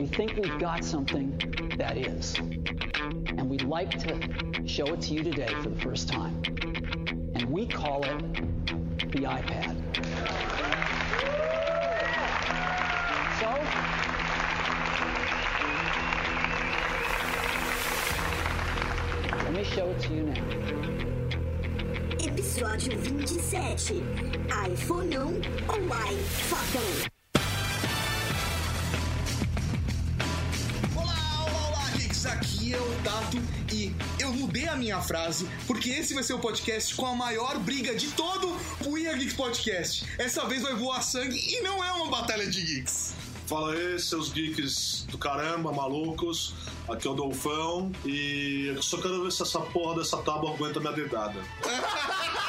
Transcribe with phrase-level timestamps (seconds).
[0.00, 1.38] we think we've got something
[1.76, 2.34] that is.
[2.38, 6.42] And we'd like to show it to you today for the first time.
[7.34, 8.18] And we call it
[9.12, 9.76] the iPad.
[13.40, 13.48] So,
[19.36, 20.44] let me show it to you now.
[22.24, 24.02] Episódio 27.
[24.66, 25.34] iPhoneão um
[25.68, 27.09] ou iPhotão?
[34.68, 38.56] A minha frase porque esse vai ser o podcast com a maior briga de todo
[38.86, 40.06] o Ia Geeks Podcast.
[40.18, 43.14] Essa vez vai voar sangue e não é uma batalha de geeks.
[43.46, 46.54] Fala aí, seus geeks do caramba, malucos.
[46.88, 50.78] Aqui é o Dolfão e eu só quero ver se essa porra dessa tábua aguenta
[50.78, 51.40] minha dedada.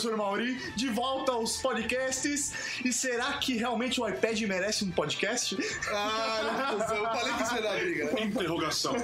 [0.00, 2.52] professor Mauri, de volta aos podcasts.
[2.84, 5.56] E será que realmente o iPad merece um podcast?
[5.88, 8.20] Ah, eu falei que isso ia dar briga.
[8.22, 8.94] Interrogação.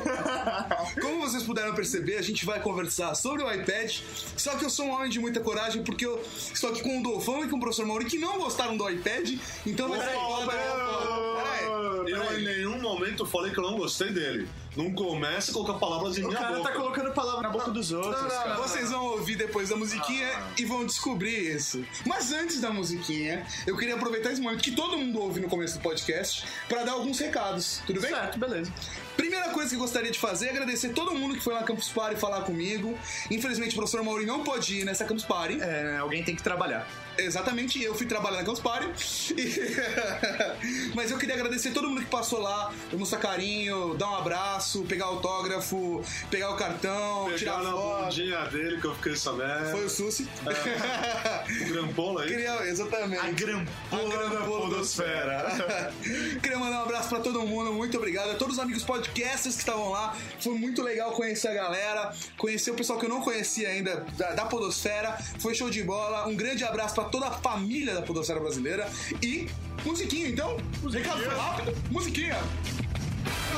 [1.01, 3.99] Como vocês puderam perceber, a gente vai conversar sobre o iPad.
[4.37, 7.03] Só que eu sou um homem de muita coragem porque eu estou aqui com o
[7.03, 9.35] Dolfão e com o professor Mauri que não gostaram do iPad.
[9.67, 10.17] Então vai ser.
[10.47, 11.67] Peraí.
[12.07, 14.49] Eu em nenhum momento falei que eu não gostei dele.
[14.77, 16.69] Não comece a colocar palavras em O minha cara boca.
[16.69, 18.57] tá colocando palavra na boca dos outros, Não, não, cara.
[18.57, 20.49] Vocês vão ouvir depois da musiquinha Ah.
[20.59, 21.83] e vão descobrir isso.
[22.05, 25.79] Mas antes da musiquinha, eu queria aproveitar esse momento que todo mundo ouve no começo
[25.79, 27.81] do podcast pra dar alguns recados.
[27.87, 28.11] Tudo bem?
[28.11, 28.71] Certo, beleza.
[29.17, 31.67] Primeira coisa que eu gostaria de fazer é agradecer todo mundo que foi lá na
[31.67, 32.99] Campus Party falar comigo.
[33.31, 35.59] Infelizmente, o professor Mauri não pôde ir nessa Campus Party.
[35.59, 36.87] É, alguém tem que trabalhar.
[37.17, 38.87] Exatamente, eu fui trabalhar na Campus Party.
[39.41, 44.83] E- Mas eu queria agradecer todo mundo que passou lá, mostrar carinho, dar um abraço,
[44.85, 48.05] pegar autógrafo, pegar o cartão, tirar Pegar na foto.
[48.05, 49.71] bundinha dele que eu fiquei sabendo.
[49.71, 50.29] Foi o Susi.
[50.47, 52.29] o grampola aí.
[52.29, 53.25] Queria, exatamente.
[53.27, 55.93] A grampola da podosfera.
[56.43, 58.31] Queria mandar um abraço pra todo mundo, muito obrigado.
[58.31, 60.17] A todos os amigos podcasters que estavam lá.
[60.41, 64.33] Foi muito legal conhecer a galera, conhecer o pessoal que eu não conhecia ainda da,
[64.33, 65.17] da Podosfera.
[65.39, 66.27] Foi show de bola.
[66.27, 68.89] Um grande abraço pra toda a família da Podosfera brasileira.
[69.23, 69.49] E
[69.85, 70.57] musiquinha, então.
[70.91, 71.77] Recado foi rápido.
[71.91, 72.37] Musiquinha.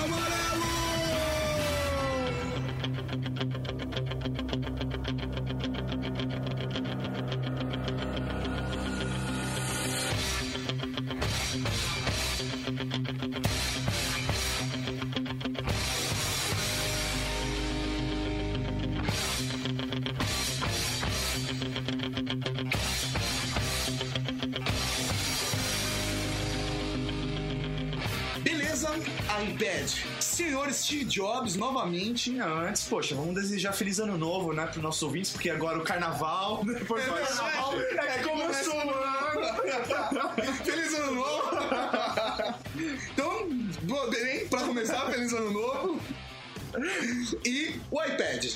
[0.02, 0.77] Amarelo!
[30.88, 32.38] Steve Jobs, novamente.
[32.40, 36.64] Antes, poxa, vamos desejar feliz ano novo, né, pros nossos ouvintes, porque agora o carnaval.
[36.64, 38.08] Depois do É carnaval verdade.
[38.08, 38.92] é como eu sou, mano.
[40.64, 41.50] Feliz ano novo!
[43.12, 43.48] então,
[44.10, 46.00] bem, pra começar, feliz ano novo.
[47.44, 48.46] E o iPad.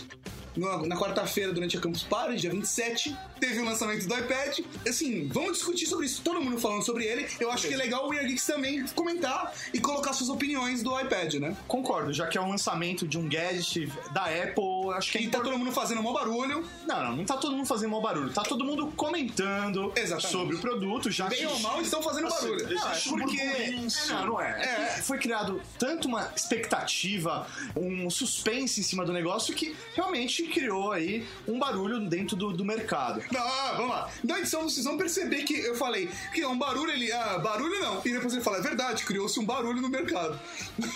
[0.56, 4.60] Na, quarta-feira, durante a Campus Party, dia 27, teve o lançamento do iPad.
[4.86, 7.26] Assim, vamos discutir sobre isso, todo mundo falando sobre ele.
[7.40, 10.98] Eu acho que é legal o Weird Geeks também comentar e colocar suas opiniões do
[10.98, 11.56] iPad, né?
[11.66, 15.28] Concordo, já que é um lançamento de um gadget da Apple, acho que é E
[15.28, 16.64] tá todo mundo fazendo um barulho.
[16.86, 18.30] Não, não, não tá todo mundo fazendo mau barulho.
[18.30, 20.30] Tá todo mundo comentando Exatamente.
[20.30, 21.46] sobre o produto, já Bem que...
[21.46, 22.74] ou mal, estão fazendo Assim, barulho.
[22.74, 23.90] Não, é porque.
[23.90, 24.08] si.
[24.12, 24.62] Não, não é.
[24.62, 27.46] É Foi criado tanto uma expectativa,
[27.76, 32.64] um suspense em cima do negócio que realmente criou aí um barulho dentro do, do
[32.64, 33.22] mercado.
[33.30, 34.10] Não, ah, vamos lá.
[34.24, 37.10] Na edição vocês vão perceber que eu falei que é um barulho ele.
[37.12, 38.00] Ah, barulho não.
[38.04, 40.38] E depois ele fala, é verdade, criou-se um barulho no mercado.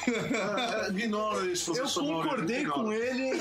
[0.07, 2.81] É, Ignora isso, Eu concordei ignora.
[2.81, 3.41] com ele.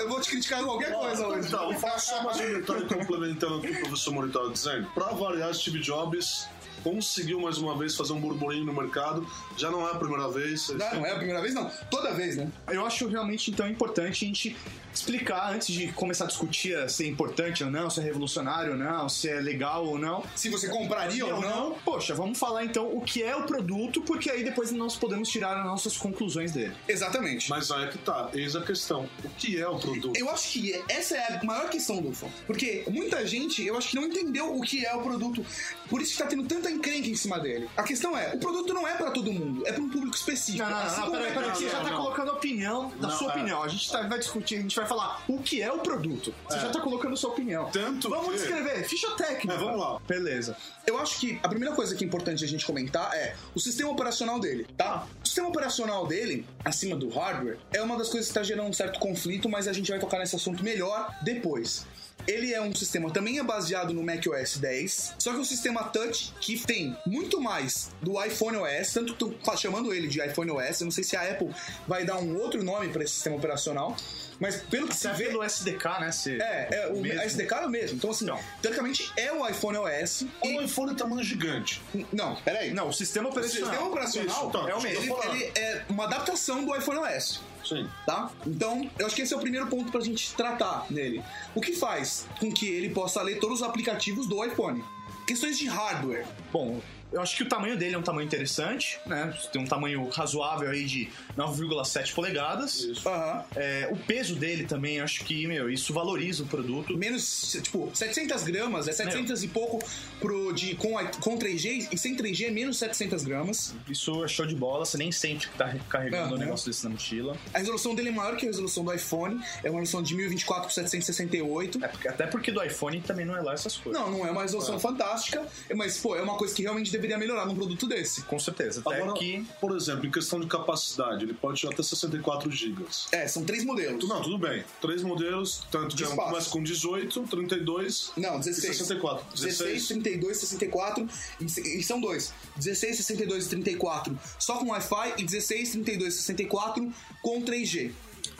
[0.00, 1.48] eu vou te criticar em qualquer coisa hoje.
[1.48, 4.88] Então, vou falar só mais um detalhe complementando o que o professor Mori estava dizendo.
[4.94, 6.48] Pra variar, Steve Jobs
[6.82, 9.26] conseguiu mais uma vez fazer um burburinho no mercado.
[9.56, 10.68] Já não é a primeira vez.
[10.70, 11.70] Não, não é a primeira vez, não.
[11.90, 12.50] Toda vez, né?
[12.68, 14.56] Eu acho realmente então importante a gente
[14.92, 18.78] explicar antes de começar a discutir se é importante ou não, se é revolucionário ou
[18.78, 20.22] não, se é legal ou não.
[20.34, 21.74] Se você compraria ou não.
[21.84, 25.56] Poxa, vamos falar então o que é o produto, porque aí depois nós podemos tirar
[25.58, 26.74] as nossas conclusões dele.
[26.88, 27.48] Exatamente.
[27.50, 29.08] Mas aí é que tá, eis a questão.
[29.24, 30.16] O que é o produto?
[30.18, 32.26] Eu acho que essa é a maior questão do fã.
[32.46, 35.44] Porque muita gente, eu acho que não entendeu o que é o produto.
[35.88, 37.68] Por isso que tá tendo tanta encrenca em cima dele.
[37.76, 40.64] A questão é, o produto não é pra todo mundo, é pra um público específico.
[40.64, 41.96] Não, não, Assim não, peraí, é peraí, você já tá não.
[41.96, 43.34] colocando a opinião da Não, sua é.
[43.36, 43.62] opinião.
[43.62, 46.34] A gente tá- vai discutir, a gente vai falar o que é o produto.
[46.48, 47.70] Você já tá colocando sua opinião.
[47.70, 49.54] Tanto Vamos que- descrever, ficha técnica.
[49.54, 50.00] É, vamos lá.
[50.06, 50.56] Beleza.
[50.86, 53.90] Eu acho que a primeira coisa que é importante a gente comentar é o sistema
[53.90, 55.06] operacional dele, tá?
[55.22, 58.72] O sistema operacional dele, acima do hardware, é uma das coisas que tá gerando um
[58.72, 61.86] certo conflito, mas a gente vai tocar nesse assunto melhor depois.
[62.26, 65.84] Ele é um sistema também é baseado no macOS 10, só que é um sistema
[65.84, 70.50] touch que tem muito mais do iPhone OS, tanto que estão chamando ele de iPhone
[70.50, 70.80] OS.
[70.80, 71.50] Eu não sei se a Apple
[71.86, 73.96] vai dar um outro nome para esse sistema operacional,
[74.40, 76.12] mas pelo que se Você vê no SDK, né?
[76.12, 77.20] Se, é, é o mesmo.
[77.20, 77.96] SDK é o mesmo.
[77.98, 78.26] Então, assim,
[78.62, 80.26] teoricamente é o iPhone OS.
[80.40, 80.64] Ou um E...
[80.64, 81.82] iPhone tamanho gigante.
[82.10, 82.72] Não, peraí.
[82.72, 83.68] Não, o sistema O operacional.
[83.68, 87.40] sistema operacional Isso, é o tô Ele, ele é uma adaptação do iPhone OS.
[87.64, 87.88] Sim.
[88.06, 88.30] Tá?
[88.46, 91.22] Então, eu acho que esse é o primeiro ponto pra gente tratar nele.
[91.54, 94.84] O que faz com que ele possa ler todos os aplicativos do iPhone?
[95.26, 96.26] Questões de hardware.
[96.52, 96.80] Bom,
[97.12, 99.34] eu acho que o tamanho dele é um tamanho interessante, né?
[99.52, 102.80] Tem um tamanho razoável aí de 9,7 polegadas.
[102.80, 103.08] Isso.
[103.08, 103.44] Aham.
[103.56, 106.96] É, o peso dele também, eu acho que, meu, isso valoriza o produto.
[106.96, 109.78] Menos, tipo, 700 gramas, é 700 e pouco
[110.20, 113.74] pro, de, com, a- com 3G, e sem 3G é menos 700 gramas.
[113.88, 116.34] Isso é show de bola, você nem sente que tá carregando Aham.
[116.34, 117.36] um negócio desse na mochila.
[117.54, 120.64] A resolução dele é maior que a resolução do iPhone, é uma resolução de 1024
[120.64, 121.84] por 768.
[121.84, 124.00] É, porque- até porque do iPhone também não é lá essas coisas.
[124.00, 127.46] Não, não é uma resolução fantástica, mas, pô, é uma coisa que realmente deveria melhorar
[127.46, 128.22] num produto desse.
[128.22, 128.82] Com certeza.
[128.84, 129.44] Até Agora, que.
[129.60, 132.84] por exemplo, em questão de capacidade, ele pode ir até 64 GB.
[133.12, 134.08] É, são três modelos.
[134.08, 134.64] Não, tudo bem.
[134.80, 136.28] Três modelos, tanto que De um espaço.
[136.28, 138.76] começa com 18, 32 Não, e 16.
[138.76, 139.26] 64.
[139.34, 141.08] 16, 32, 64
[141.40, 141.44] e,
[141.78, 142.32] e são dois.
[142.56, 146.92] 16, 62 e 34 só com Wi-Fi e 16, 32 e 64
[147.22, 147.92] com 3G.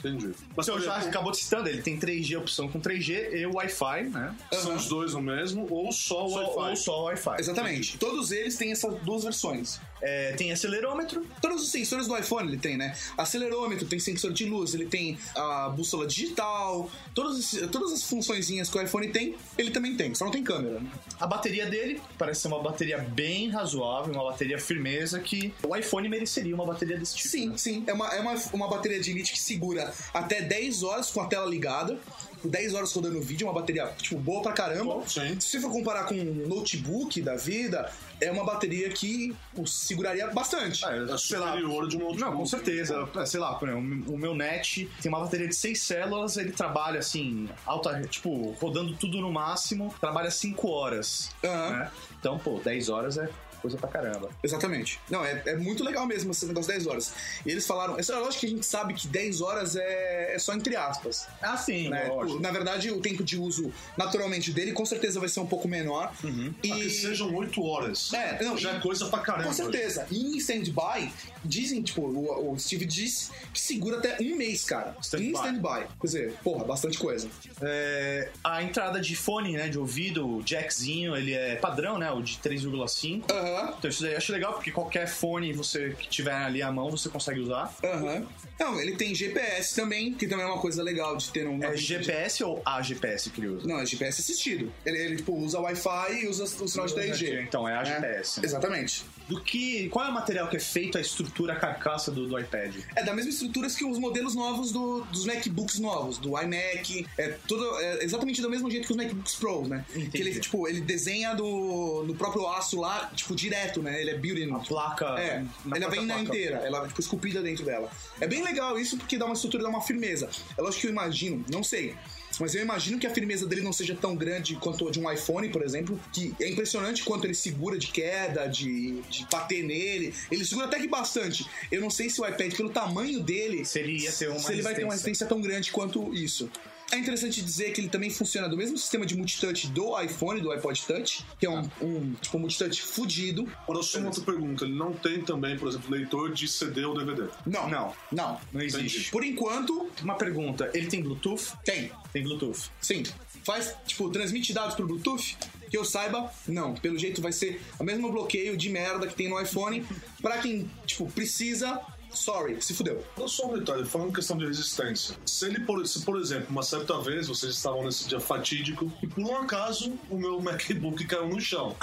[0.03, 0.31] Entendi.
[0.55, 4.03] Mas, Você por já acabou citando, ele tem 3G, opção com 3G e o Wi-Fi,
[4.09, 4.35] né?
[4.53, 6.69] são os dois o mesmo ou só o Wi-Fi?
[6.71, 7.35] ou só o Wi-Fi.
[7.39, 7.97] Exatamente.
[7.97, 9.79] Todos eles têm essas duas versões.
[10.03, 12.95] É, tem acelerômetro, Todos os sensores do iPhone ele tem, né?
[13.15, 18.67] Acelerômetro, tem sensor de luz, ele tem a bússola digital, todos esses- todas as funçõezinhas
[18.67, 20.79] que o iPhone tem, ele também tem, só não tem câmera.
[20.79, 20.89] né?
[21.19, 26.09] A bateria dele parece ser uma bateria bem razoável, uma bateria firmeza que o iPhone
[26.09, 27.29] mereceria uma bateria desse tipo.
[27.29, 27.57] Sim, né?
[27.57, 27.83] sim.
[27.85, 31.27] É uma, é uma, uma bateria de elite que segura até 10 horas com a
[31.27, 31.99] tela ligada.
[32.41, 34.95] Por 10 horas rodando vídeo, uma bateria, tipo, boa pra caramba.
[34.95, 35.07] Bom.
[35.07, 40.25] Se você for comparar com um notebook da vida, é uma bateria que pô, seguraria
[40.25, 40.83] bastante.
[40.83, 41.99] Ah, É sei lá, de um outro.
[42.19, 43.07] Não, com certeza.
[43.15, 46.51] É, Sei lá, por exemplo, o meu net tem uma bateria de 6 células, ele
[46.51, 51.29] trabalha assim, alta, tipo, rodando tudo no máximo, trabalha 5 horas.
[51.43, 51.69] Aham.
[51.77, 51.91] né?
[52.19, 53.29] Então, pô, 10 horas é
[53.61, 54.29] coisa pra caramba.
[54.43, 54.99] Exatamente.
[55.09, 57.13] Não, é, é muito legal mesmo esse negócio 10 horas.
[57.45, 60.53] E eles falaram, é lógico que a gente sabe que 10 horas é, é só
[60.53, 61.27] entre aspas.
[61.41, 62.05] Ah, sim, né?
[62.09, 62.39] lógico.
[62.39, 66.11] Na verdade, o tempo de uso naturalmente dele com certeza vai ser um pouco menor.
[66.23, 68.11] E Pra que sejam 8 horas.
[68.13, 69.47] É, não, já e- é coisa pra caramba.
[69.47, 70.07] Com certeza.
[70.09, 71.11] E em stand-by,
[71.43, 74.95] dizem, tipo, o, o Steve diz que segura até um mês, cara.
[75.01, 75.25] Stand-by.
[75.27, 75.87] Em stand-by.
[75.99, 77.27] Quer dizer, porra, bastante coisa.
[77.61, 82.21] É, a entrada de fone, né, de ouvido, o jackzinho, ele é padrão, né, o
[82.21, 83.31] de 3,5.
[83.31, 86.71] Aham, Então isso daí eu acho legal, porque qualquer fone você que tiver ali à
[86.71, 87.73] mão, você consegue usar.
[87.83, 88.25] aham.
[88.61, 91.63] Não, ele tem GPS também, que também é uma coisa legal de ter um.
[91.63, 93.67] É GPS ou a GPS que ele usa?
[93.67, 94.71] Não, é GPS assistido.
[94.85, 97.43] Ele, ele, tipo, usa Wi-Fi e usa o sinal de 3G.
[97.43, 97.83] Então, é a?
[97.83, 98.39] GPS.
[98.39, 98.45] né?
[98.45, 99.03] Exatamente.
[99.27, 99.89] Do que.
[99.89, 102.75] Qual é o material que é feito a estrutura, a carcaça do, do iPad?
[102.95, 107.07] É da mesma estrutura que os modelos novos do- dos MacBooks novos, do iMac.
[107.17, 109.85] É, tudo, é exatamente do mesmo jeito que os MacBooks Pro, né?
[109.91, 110.09] Entendi.
[110.11, 113.99] Que ele, tipo, ele desenha do, no próprio aço lá, tipo, direto, né?
[114.01, 114.51] Ele é built-in.
[114.53, 115.05] A placa.
[115.19, 115.43] É,
[115.75, 116.21] ela vem na placa.
[116.29, 117.89] inteira, ela tipo esculpida dentro dela.
[118.19, 120.29] É bem legal isso porque dá uma estrutura, dá uma firmeza.
[120.57, 121.95] É lógico que eu imagino, não sei,
[122.39, 125.11] mas eu imagino que a firmeza dele não seja tão grande quanto a de um
[125.11, 130.13] iPhone, por exemplo, que é impressionante quanto ele segura de queda, de, de bater nele.
[130.31, 131.45] Ele segura até que bastante.
[131.71, 134.51] Eu não sei se o iPad, pelo tamanho dele, Se ele ia ter uma se
[134.53, 136.49] ele vai ter uma resistência tão grande quanto isso.
[136.91, 140.51] É interessante dizer que ele também funciona do mesmo sistema de multitouch do iPhone, do
[140.51, 143.47] iPod Touch, que é um, um tipo multitouch fudido.
[143.63, 144.65] Agora, só uma outra pergunta.
[144.65, 147.29] Ele não tem também, por exemplo, leitor de CD ou DVD.
[147.45, 147.93] Não, Não.
[148.11, 148.39] não.
[148.51, 148.97] Não existe.
[148.97, 149.11] Entendi.
[149.11, 151.53] Por enquanto, Uma pergunta: ele tem Bluetooth?
[151.63, 151.91] tem.
[152.11, 152.69] Tem Bluetooth.
[152.81, 153.03] Sim.
[153.43, 155.35] Faz, tipo, transmite dados pro Bluetooth?
[155.69, 156.73] Que eu saiba, não.
[156.75, 159.85] Pelo jeito vai ser o mesmo bloqueio de merda que tem no iPhone.
[160.21, 161.79] Pra quem, tipo, precisa,
[162.13, 163.03] sorry, se fudeu.
[163.17, 165.15] Olha só um detalhe, falando questão de resistência.
[165.25, 169.07] Se ele, por, se, por exemplo, uma certa vez vocês estavam nesse dia fatídico e
[169.07, 171.75] por um acaso o meu MacBook caiu no chão,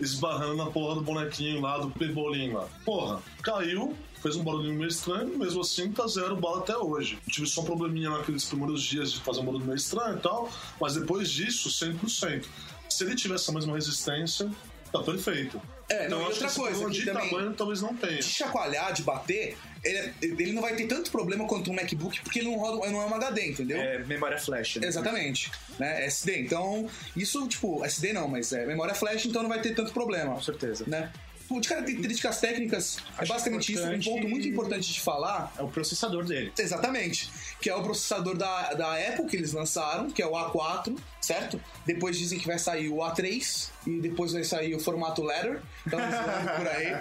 [0.00, 2.68] esbarrando na porra do bonequinho lá, do pebolinho lá.
[2.84, 7.18] Porra, caiu, fez um barulhinho meio estranho, mesmo assim tá zero bala até hoje.
[7.28, 10.50] Tive só um probleminha naqueles primeiros dias de fazer um barulho meio estranho e tal,
[10.80, 12.46] mas depois disso, 100%.
[12.88, 14.50] Se ele tiver essa mesma resistência,
[14.92, 15.60] tá perfeito.
[15.88, 18.16] É, não, e outra coisa, que de também- tamanho talvez não tenha.
[18.16, 22.20] De chacoalhar, de bater, ele, é- ele não vai ter tanto problema quanto um MacBook,
[22.22, 23.76] porque ele não, roda, não é um HD, entendeu?
[23.78, 24.86] É memória flash, né?
[24.88, 26.04] Exatamente, né?
[26.06, 26.40] SD.
[26.40, 30.34] Então, isso, tipo, SD não, mas é memória flash, então não vai ter tanto problema.
[30.34, 30.84] Com certeza.
[30.88, 31.12] né?
[31.48, 33.86] De características técnicas, é Acho basicamente isso.
[33.86, 36.52] Um ponto muito importante de falar É o processador dele.
[36.58, 37.30] Exatamente.
[37.60, 41.60] Que é o processador da, da Apple que eles lançaram, que é o A4, certo?
[41.86, 45.62] Depois dizem que vai sair o A3 e depois vai sair o formato Letter.
[45.86, 46.92] Então, zoando por aí.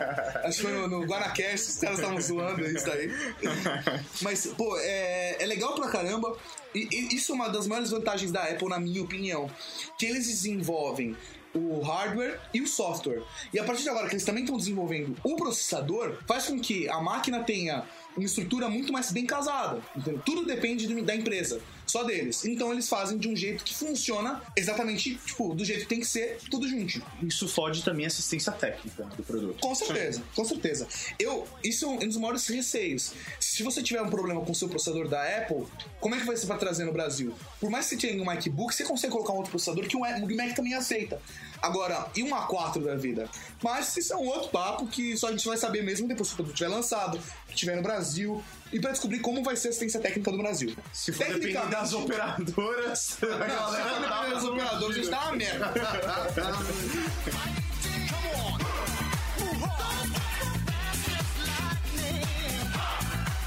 [0.43, 3.11] Acho que foi no, no Guanacast, os caras estavam zoando isso daí.
[4.21, 6.37] Mas, pô, é, é legal pra caramba.
[6.73, 9.49] E, e isso é uma das maiores vantagens da Apple, na minha opinião.
[9.97, 11.15] Que eles desenvolvem
[11.55, 13.23] o hardware e o software.
[13.53, 16.87] E a partir de agora que eles também estão desenvolvendo o processador, faz com que
[16.89, 17.83] a máquina tenha
[18.15, 19.81] uma estrutura muito mais bem casada.
[19.95, 20.21] entendeu?
[20.25, 22.45] Tudo depende da empresa, só deles.
[22.45, 26.07] Então eles fazem de um jeito que funciona exatamente, tipo, do jeito que tem que
[26.07, 27.01] ser, tudo junto.
[27.21, 29.59] Isso fode também a assistência técnica do produto.
[29.59, 30.87] Com certeza, com certeza.
[31.19, 33.13] Eu, isso é um dos maiores receios.
[33.39, 35.65] Se você tiver um problema com o seu processador da Apple,
[35.99, 37.33] como é que vai ser pra trazer no Brasil?
[37.59, 39.99] Por mais que você tenha um MacBook, você consegue colocar um outro processador que o
[39.99, 41.21] Mac também aceita.
[41.61, 43.29] Agora, e um A4 da vida?
[43.63, 46.33] Mas isso é um outro papo que só a gente vai saber mesmo depois que
[46.33, 49.69] o produto estiver lançado, que estiver no Brasil, e pra descobrir como vai ser a
[49.69, 50.75] assistência técnica do Brasil.
[50.93, 54.99] Se for depender das operadoras, a Não, se galera for tá depender dos operadores, a
[54.99, 55.73] gente tá uma merda.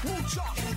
[0.01, 0.68] Let's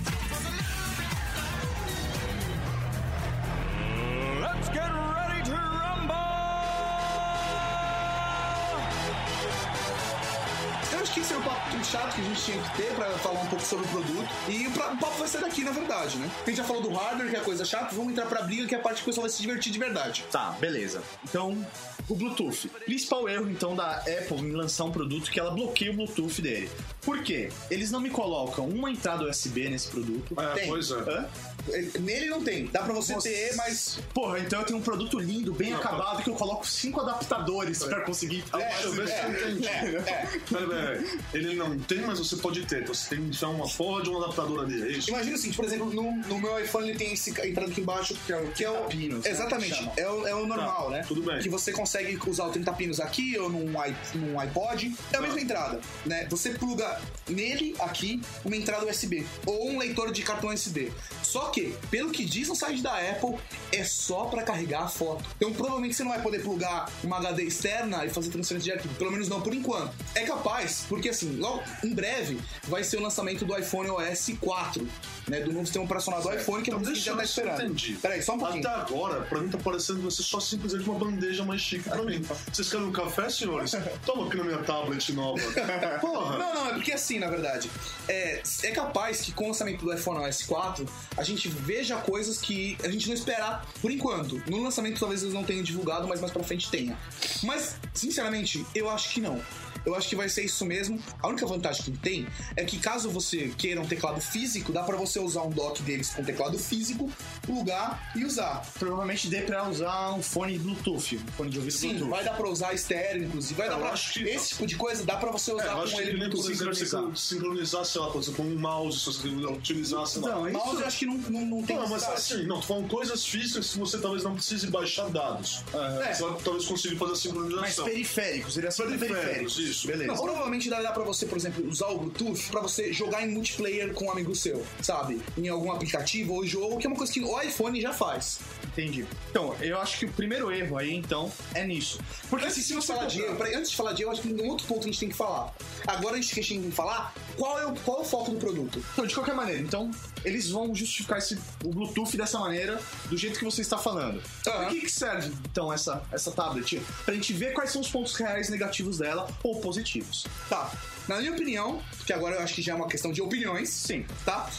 [11.23, 13.63] esse é o papo chato que a gente tinha que ter pra falar um pouco
[13.63, 14.27] sobre o produto.
[14.49, 16.29] E o, papo vai ser daqui, na verdade, né?
[16.43, 18.75] A gente já falou do hardware, que é coisa chata, vamos entrar pra briga, que
[18.75, 20.25] é a parte que o pessoal vai se divertir de verdade.
[20.29, 21.01] Tá, beleza.
[21.23, 21.65] Então,
[22.09, 22.67] o Bluetooth.
[22.85, 26.69] Principal erro, então, da Apple em lançar um produto que ela bloqueia o Bluetooth dele.
[27.01, 27.49] Por quê?
[27.71, 30.37] Eles não me colocam uma entrada USB nesse produto.
[30.37, 30.67] É, Tem.
[30.67, 30.95] pois é.
[30.95, 31.29] Hã?
[31.69, 33.29] É, Nele não tem, dá pra você Nossa.
[33.29, 33.99] ter, mas.
[34.13, 37.81] Porra, então eu tenho um produto lindo, bem Não, acabado, que eu coloco cinco adaptadores
[37.83, 39.65] pra conseguir É, entendi.
[39.65, 41.12] é, é.
[41.33, 42.83] Ele não tem, mas você pode ter.
[42.83, 45.09] Então você tem enfiar uma porra de um adaptador ali, é isso?
[45.09, 48.15] Imagina o seguinte, por exemplo, no, no meu iPhone ele tem esse entrada aqui embaixo,
[48.25, 48.47] que é o.
[48.51, 51.05] Que é o pinos, né, exatamente, é o, é o normal, Tá, né?
[51.07, 51.39] tudo bem.
[51.39, 53.71] Que você consegue usar o 30 pinos aqui ou num,
[54.15, 54.93] num iPod.
[55.11, 56.27] É a mesma entrada, né?
[56.29, 60.91] Você pluga nele aqui uma entrada USB ou um leitor de cartão SD.
[61.21, 63.35] Só que, pelo que diz no site da Apple,
[63.71, 65.23] é só pra carregar a foto.
[65.37, 68.95] Então provavelmente você não vai poder plugar uma HD externa e fazer transferência de arquivo.
[68.95, 69.93] Pelo menos não por enquanto.
[70.15, 74.87] É capaz, porque assim, logo em breve vai ser o lançamento do iPhone OS 4,
[75.27, 75.41] né?
[75.41, 77.61] Do novo sistema operacional do iPhone, que é Então, que deixa já tá esperando.
[77.63, 77.93] entendi.
[78.01, 78.67] Peraí, só um pouquinho.
[78.67, 82.21] Até agora, pra mim tá parecendo ser só simplesmente uma bandeja mais chique pra mim.
[82.51, 83.71] Vocês querem um café, senhores?
[84.05, 85.41] Toma aqui na minha tablet nova.
[86.01, 86.37] Porra!
[86.37, 87.69] Não, não, é porque assim, na verdade,
[88.07, 90.85] é, é capaz que com o lançamento do iPhone OS 4
[91.17, 94.41] a gente veja coisas que a gente não esperar por enquanto.
[94.47, 96.97] No lançamento talvez eles não tenham divulgado, mas mais pra frente tenha.
[97.43, 99.41] Mas, sinceramente, eu acho que não.
[99.85, 100.99] Eu acho que vai ser isso mesmo.
[101.21, 104.95] A única vantagem que tem é que caso você queira um teclado físico, dá pra
[104.95, 107.11] você usar um dock deles com teclado físico,
[107.41, 108.65] plugar e usar.
[108.79, 112.09] Provavelmente dê pra usar um fone Bluetooth, um fone de ouvido Sim, Bluetooth.
[112.09, 113.53] vai dar pra usar estéreo, inclusive.
[113.55, 113.89] Vai Eu dar pra...
[113.89, 116.03] acho que- Esse tipo de coisa dá pra você É, usar eu acho com que
[116.07, 116.85] ele Bluetooth você
[117.15, 120.29] sincronizar, sei lá, por exemplo, um mouse, se você utilizar, sei lá.
[120.29, 122.67] Não, isso- Mouse eu acho que não, não, não tem Não, mas assim, não, tô
[122.67, 125.61] falando coisas físicas que você talvez não precise baixar dados.
[125.73, 126.13] É.
[126.13, 127.85] Você vai talvez consiga fazer a Mas sincronização.
[127.85, 129.57] periféricos, ele assim Periféricos, periféricos.
[129.59, 129.72] isso.
[129.85, 130.11] Beleza.
[130.11, 133.93] Não, provavelmente dá pra você, por exemplo, usar o Bluetooth pra você jogar em multiplayer
[133.93, 135.21] com um amigo seu, sabe?
[135.37, 138.39] Em algum aplicativo ou jogo, que é uma coisa que o iPhone já faz.
[138.65, 139.05] Entendi.
[139.29, 141.99] Então, eu acho que o primeiro erro aí, então, é nisso.
[142.29, 144.33] Porque Antes assim, se você falar de erro, antes de falar de erro, acho que
[144.33, 145.53] tem um outro ponto que a gente tem que falar.
[145.85, 148.83] Agora a gente tem que falar qual é o, qual é o foco do produto.
[148.93, 149.91] Então, de qualquer maneira, então,
[150.25, 154.21] eles vão justificar esse, o Bluetooth dessa maneira, do jeito que você está falando.
[154.43, 156.81] Por que, que serve, então, essa, essa tablet?
[157.05, 160.25] Pra gente ver quais são os pontos reais negativos dela ou positivos.
[160.49, 160.71] Tá.
[161.07, 164.05] Na minha opinião, que agora eu acho que já é uma questão de opiniões, Sim.
[164.23, 164.49] tá?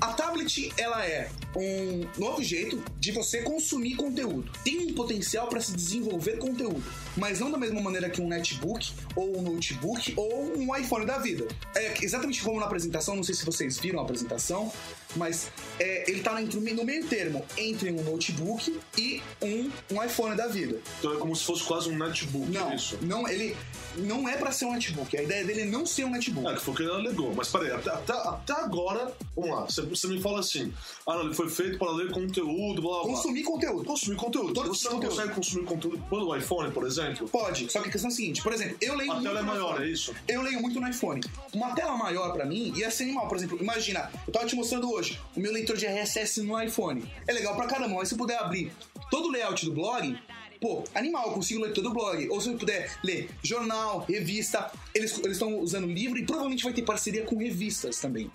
[0.00, 4.50] A tablet, ela é um novo jeito de você consumir conteúdo.
[4.64, 6.82] Tem um potencial para se desenvolver conteúdo,
[7.16, 11.18] mas não da mesma maneira que um netbook, ou um notebook, ou um iPhone da
[11.18, 11.46] vida.
[11.74, 14.70] É exatamente como na apresentação, não sei se vocês viram a apresentação,
[15.16, 20.46] mas é, ele tá no meio termo entre um notebook e um, um iPhone da
[20.46, 20.80] vida.
[20.98, 22.98] Então é como se fosse quase um netbook, Não, é isso.
[23.02, 23.56] não, ele
[23.96, 25.16] não é para ser um netbook.
[25.16, 26.46] A ideia dele é não ser um netbook.
[26.48, 27.34] É, que foi o que ele alegou.
[27.34, 30.72] Mas peraí, até, até, até agora, vamos lá, você, você me fala assim,
[31.06, 33.14] ah, não, ele foi feito para ler conteúdo, blá blá blá.
[33.14, 33.84] Consumir conteúdo.
[33.84, 34.52] Consumir conteúdo.
[34.52, 35.14] Todo você não conteúdo.
[35.16, 37.28] consegue consumir conteúdo pelo iPhone, por exemplo?
[37.28, 39.40] Pode, só que a questão é a seguinte, por exemplo, eu leio A muito tela
[39.40, 40.14] é maior, é isso?
[40.26, 41.20] Eu leio muito no iPhone.
[41.52, 44.90] Uma tela maior pra mim ia ser animal, por exemplo, imagina, eu tava te mostrando
[44.90, 45.03] hoje
[45.34, 47.04] o meu leitor de RSS no iPhone.
[47.26, 48.72] É legal pra caramba, mas se eu puder abrir
[49.10, 50.18] todo o layout do blog,
[50.60, 52.28] pô, animal, eu consigo ler todo o blog.
[52.28, 56.82] Ou se eu puder ler jornal, revista, eles estão usando livro e provavelmente vai ter
[56.82, 58.30] parceria com revistas também.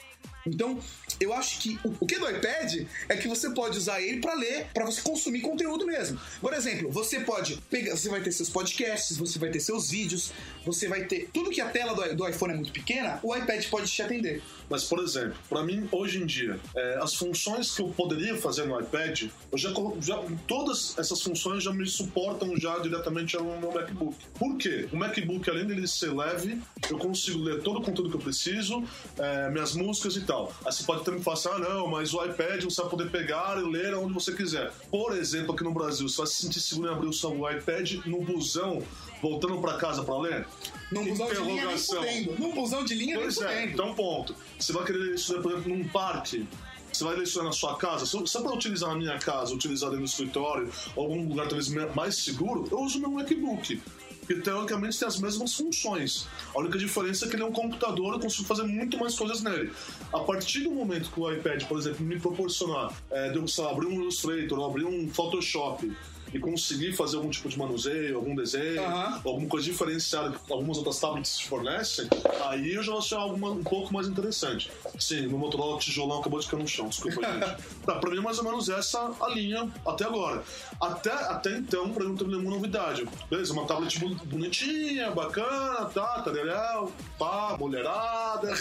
[0.45, 0.79] Então,
[1.19, 4.33] eu acho que o, o que do iPad é que você pode usar ele para
[4.33, 6.19] ler, para você consumir conteúdo mesmo.
[6.39, 10.31] Por exemplo, você pode pegar, você vai ter seus podcasts, você vai ter seus vídeos,
[10.71, 13.63] você vai ter tudo que a tela do, do iPhone é muito pequena, o iPad
[13.69, 14.41] pode te atender.
[14.69, 18.65] Mas, por exemplo, para mim, hoje em dia, é, as funções que eu poderia fazer
[18.65, 19.71] no iPad, eu já,
[20.01, 24.15] já- todas essas funções já me suportam já diretamente no meu MacBook.
[24.37, 24.87] Por quê?
[24.91, 28.83] O MacBook, além dele ser leve, eu consigo ler todo o conteúdo que eu preciso,
[29.17, 30.53] é, minhas músicas e tal.
[30.65, 33.09] Aí você pode até me falar assim, ah, não, mas o iPad você vai poder
[33.09, 34.71] pegar e ler onde você quiser.
[34.91, 37.93] Por exemplo, aqui no Brasil, você vai se sentir seguro em abrir o seu iPad
[38.05, 38.83] no busão,
[39.21, 40.47] voltando para casa para ler?
[40.91, 42.35] Num busão de linha nem fudendo.
[42.39, 43.73] Num busão de linha nem Pois é, fudendo.
[43.73, 44.35] então ponto.
[44.57, 46.47] Você vai querer estudar, por exemplo, num parque.
[46.91, 48.05] Você vai isso na sua casa.
[48.05, 52.67] É para utilizar na minha casa, utilizar do escritório, ou algum lugar talvez mais seguro,
[52.71, 53.81] eu uso meu MacBook.
[54.25, 56.27] Que teoricamente tem as mesmas funções.
[56.53, 59.41] A única diferença é que ele é um computador, eu consigo fazer muito mais coisas
[59.41, 59.71] nele.
[60.13, 63.71] A partir do momento que o iPad, por exemplo, me proporcionar, é, de eu lá,
[63.71, 65.91] abrir um Illustrator, ou abrir um Photoshop,
[66.33, 69.21] e conseguir fazer algum tipo de manuseio, algum desenho, Aham.
[69.25, 72.07] alguma coisa diferenciada que algumas outras tablets fornecem,
[72.45, 74.71] aí eu já vou achar algo um pouco mais interessante.
[74.99, 77.63] Sim, no Motorola o tijolão acabou de cair no chão, desculpa, gente.
[77.85, 80.43] tá, pra mim, mais ou menos essa a linha até agora.
[80.79, 83.07] Até, até então, pra mim, não teve nenhuma novidade.
[83.29, 88.53] Beleza, uma tablet bonitinha, bacana, tá, tareréu, pá, mulherada,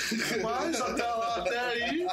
[0.42, 2.06] mas até lá, até aí,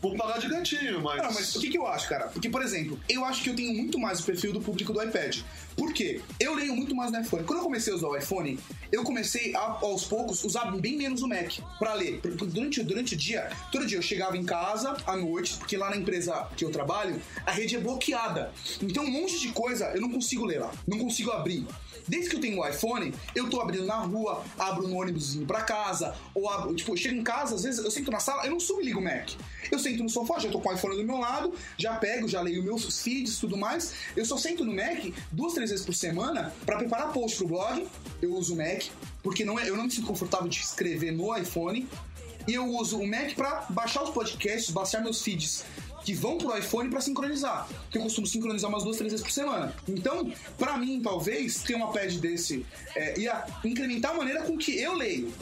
[0.00, 1.22] vou pagar de gatinho, mas...
[1.22, 2.28] Não, mas o que, que eu acho, cara?
[2.28, 5.02] Porque, por exemplo, eu acho que eu tenho muito mais o perfil do público do
[5.02, 5.40] iPad.
[5.76, 6.20] Por quê?
[6.38, 7.44] Eu leio muito mais no iPhone.
[7.44, 8.58] Quando eu comecei a usar o iPhone,
[8.92, 12.20] eu comecei a, aos poucos usar bem menos o Mac pra ler.
[12.20, 15.96] Durante, durante o dia, todo dia eu chegava em casa à noite, porque lá na
[15.96, 18.52] empresa que eu trabalho, a rede é bloqueada.
[18.82, 21.66] Então um monte de coisa eu não consigo ler lá, não consigo abrir.
[22.08, 25.46] Desde que eu tenho o iPhone, eu tô abrindo na rua, abro no ônibus indo
[25.46, 28.44] pra casa, ou abro, tipo, eu chego em casa, às vezes eu sento na sala,
[28.44, 29.30] eu não subo e ligo o Mac.
[29.70, 32.40] Eu sento no sofá, já tô com o iPhone do meu lado, já pego, já
[32.40, 33.92] leio meus feeds tudo mais.
[34.16, 37.86] Eu só sento no Mac duas, três vezes por semana pra preparar post pro blog.
[38.20, 38.84] Eu uso o Mac,
[39.22, 41.88] porque não é, eu não me sinto confortável de escrever no iPhone.
[42.48, 45.64] E eu uso o Mac pra baixar os podcasts, baixar meus feeds
[46.04, 47.68] que vão pro iPhone pra sincronizar.
[47.90, 49.74] Que eu costumo sincronizar umas duas, três vezes por semana.
[49.88, 54.78] Então, pra mim, talvez, ter uma pad desse é, ia incrementar a maneira com que
[54.78, 55.32] eu leio.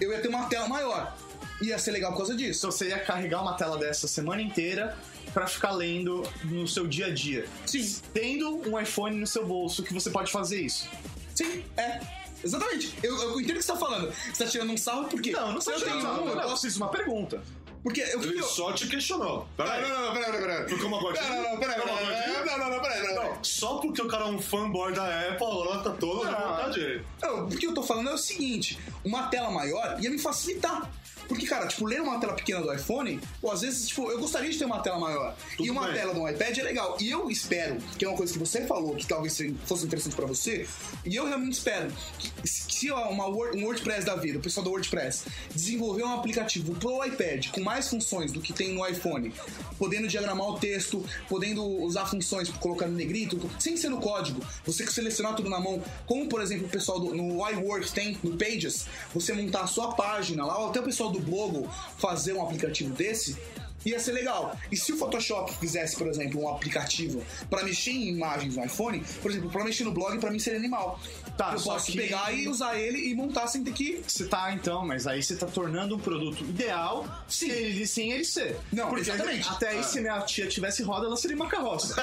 [0.00, 1.16] Eu ia ter uma tela maior.
[1.62, 2.60] Ia ser legal por causa disso.
[2.60, 4.96] Então você ia carregar uma tela dessa semana inteira
[5.34, 7.46] pra ficar lendo no seu dia a dia.
[7.66, 7.96] Sim.
[8.12, 10.88] Tendo um iPhone no seu bolso que você pode fazer isso.
[11.34, 12.00] Sim, é.
[12.42, 12.94] Exatamente.
[13.02, 14.12] Eu, eu entendo o que você tá falando.
[14.12, 15.30] Você tá tirando um sarro porque.
[15.30, 16.62] Não, não se sei eu tenho um, eu posso.
[16.62, 17.42] fiz uma pergunta.
[17.82, 19.48] Porque eu, Ele eu, só te questionou.
[19.56, 19.82] Peraí.
[19.82, 20.68] Não, não, não, peraí, peraí, peraí.
[20.68, 21.28] Ficou uma gordinha?
[21.28, 22.44] Não, não, não, peraí, peraí.
[22.46, 23.14] Não, não, não, peraí, peraí.
[23.14, 27.04] Não, só porque o cara é um fanboy da Apple, agora tá todo à vontade.
[27.22, 30.90] Não, o que eu tô falando é o seguinte: uma tela maior ia me facilitar.
[31.30, 34.50] Porque, cara, tipo, ler uma tela pequena do iPhone, ou às vezes, tipo, eu gostaria
[34.50, 35.36] de ter uma tela maior.
[35.56, 35.94] Tudo e uma bem.
[35.94, 36.96] tela do iPad é legal.
[37.00, 40.26] E eu espero, que é uma coisa que você falou, que talvez fosse interessante pra
[40.26, 40.66] você,
[41.06, 44.70] e eu realmente espero que se ó, uma um WordPress da vida, o pessoal do
[44.70, 49.32] WordPress, desenvolver um aplicativo pro iPad com mais funções do que tem no iPhone,
[49.78, 54.84] podendo diagramar o texto, podendo usar funções, colocar no negrito, sem ser no código, você
[54.88, 58.86] selecionar tudo na mão, como por exemplo o pessoal do, no iWork tem, no Pages,
[59.14, 62.92] você montar a sua página lá, ou até o pessoal do Blogo fazer um aplicativo
[62.92, 63.36] desse,
[63.84, 64.56] ia ser legal.
[64.70, 69.02] E se o Photoshop fizesse, por exemplo, um aplicativo pra mexer em imagens no iPhone,
[69.22, 70.98] por exemplo, pra mexer no blog, pra mim seria animal.
[71.36, 74.52] Tá, eu posso que- pegar e usar ele e montar sem ter que Você tá,
[74.52, 78.58] então, mas aí você tá tornando um produto ideal sem ele, sem ele ser.
[78.72, 79.48] Não, Porque exatamente.
[79.48, 81.94] até aí, se minha tia tivesse roda, ela seria uma carroça.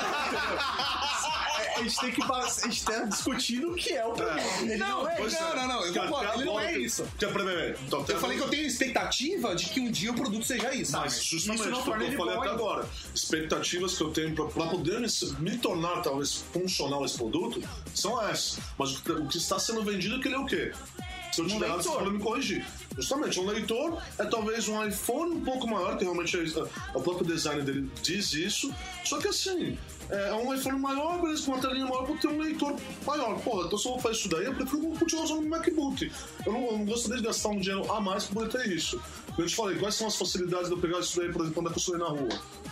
[1.78, 4.42] a gente tem que a gente tá discutindo o que é o produto.
[4.62, 7.06] Ele Não, é, Pois não, não, não, eu concordo, ele não é isso.
[7.22, 10.92] Eu falei que eu tenho expectativa de que um dia o produto seja isso.
[10.94, 12.86] Mas justamente isso o que eu falei bom até agora.
[13.14, 15.08] Expectativas que eu tenho pra, pra poder me,
[15.40, 17.62] me tornar talvez funcional esse produto
[17.94, 18.60] são essas.
[18.78, 20.72] Mas o que, o que está sendo vendido é que ele é o quê?
[21.32, 21.98] Se eu Um tiver errado, leitor.
[21.98, 22.66] pode me corrigir.
[22.98, 27.28] Justamente, um leitor é talvez um iPhone um pouco maior, que realmente é, o próprio
[27.28, 28.74] design dele diz isso.
[29.04, 29.78] Só que assim,
[30.10, 33.40] é um iPhone maior, beleza, com uma telinha maior, pra ter um leitor maior.
[33.42, 36.12] Porra, então se eu vou fazer isso daí, eu prefiro continuar usando o MacBook.
[36.46, 39.00] Eu não, eu não gostaria de gastar um dinheiro a mais pra poder ter isso.
[39.38, 41.72] Eu te falei, quais são as facilidades de eu pegar isso daí, por exemplo, quando
[41.76, 42.28] eu sair na rua?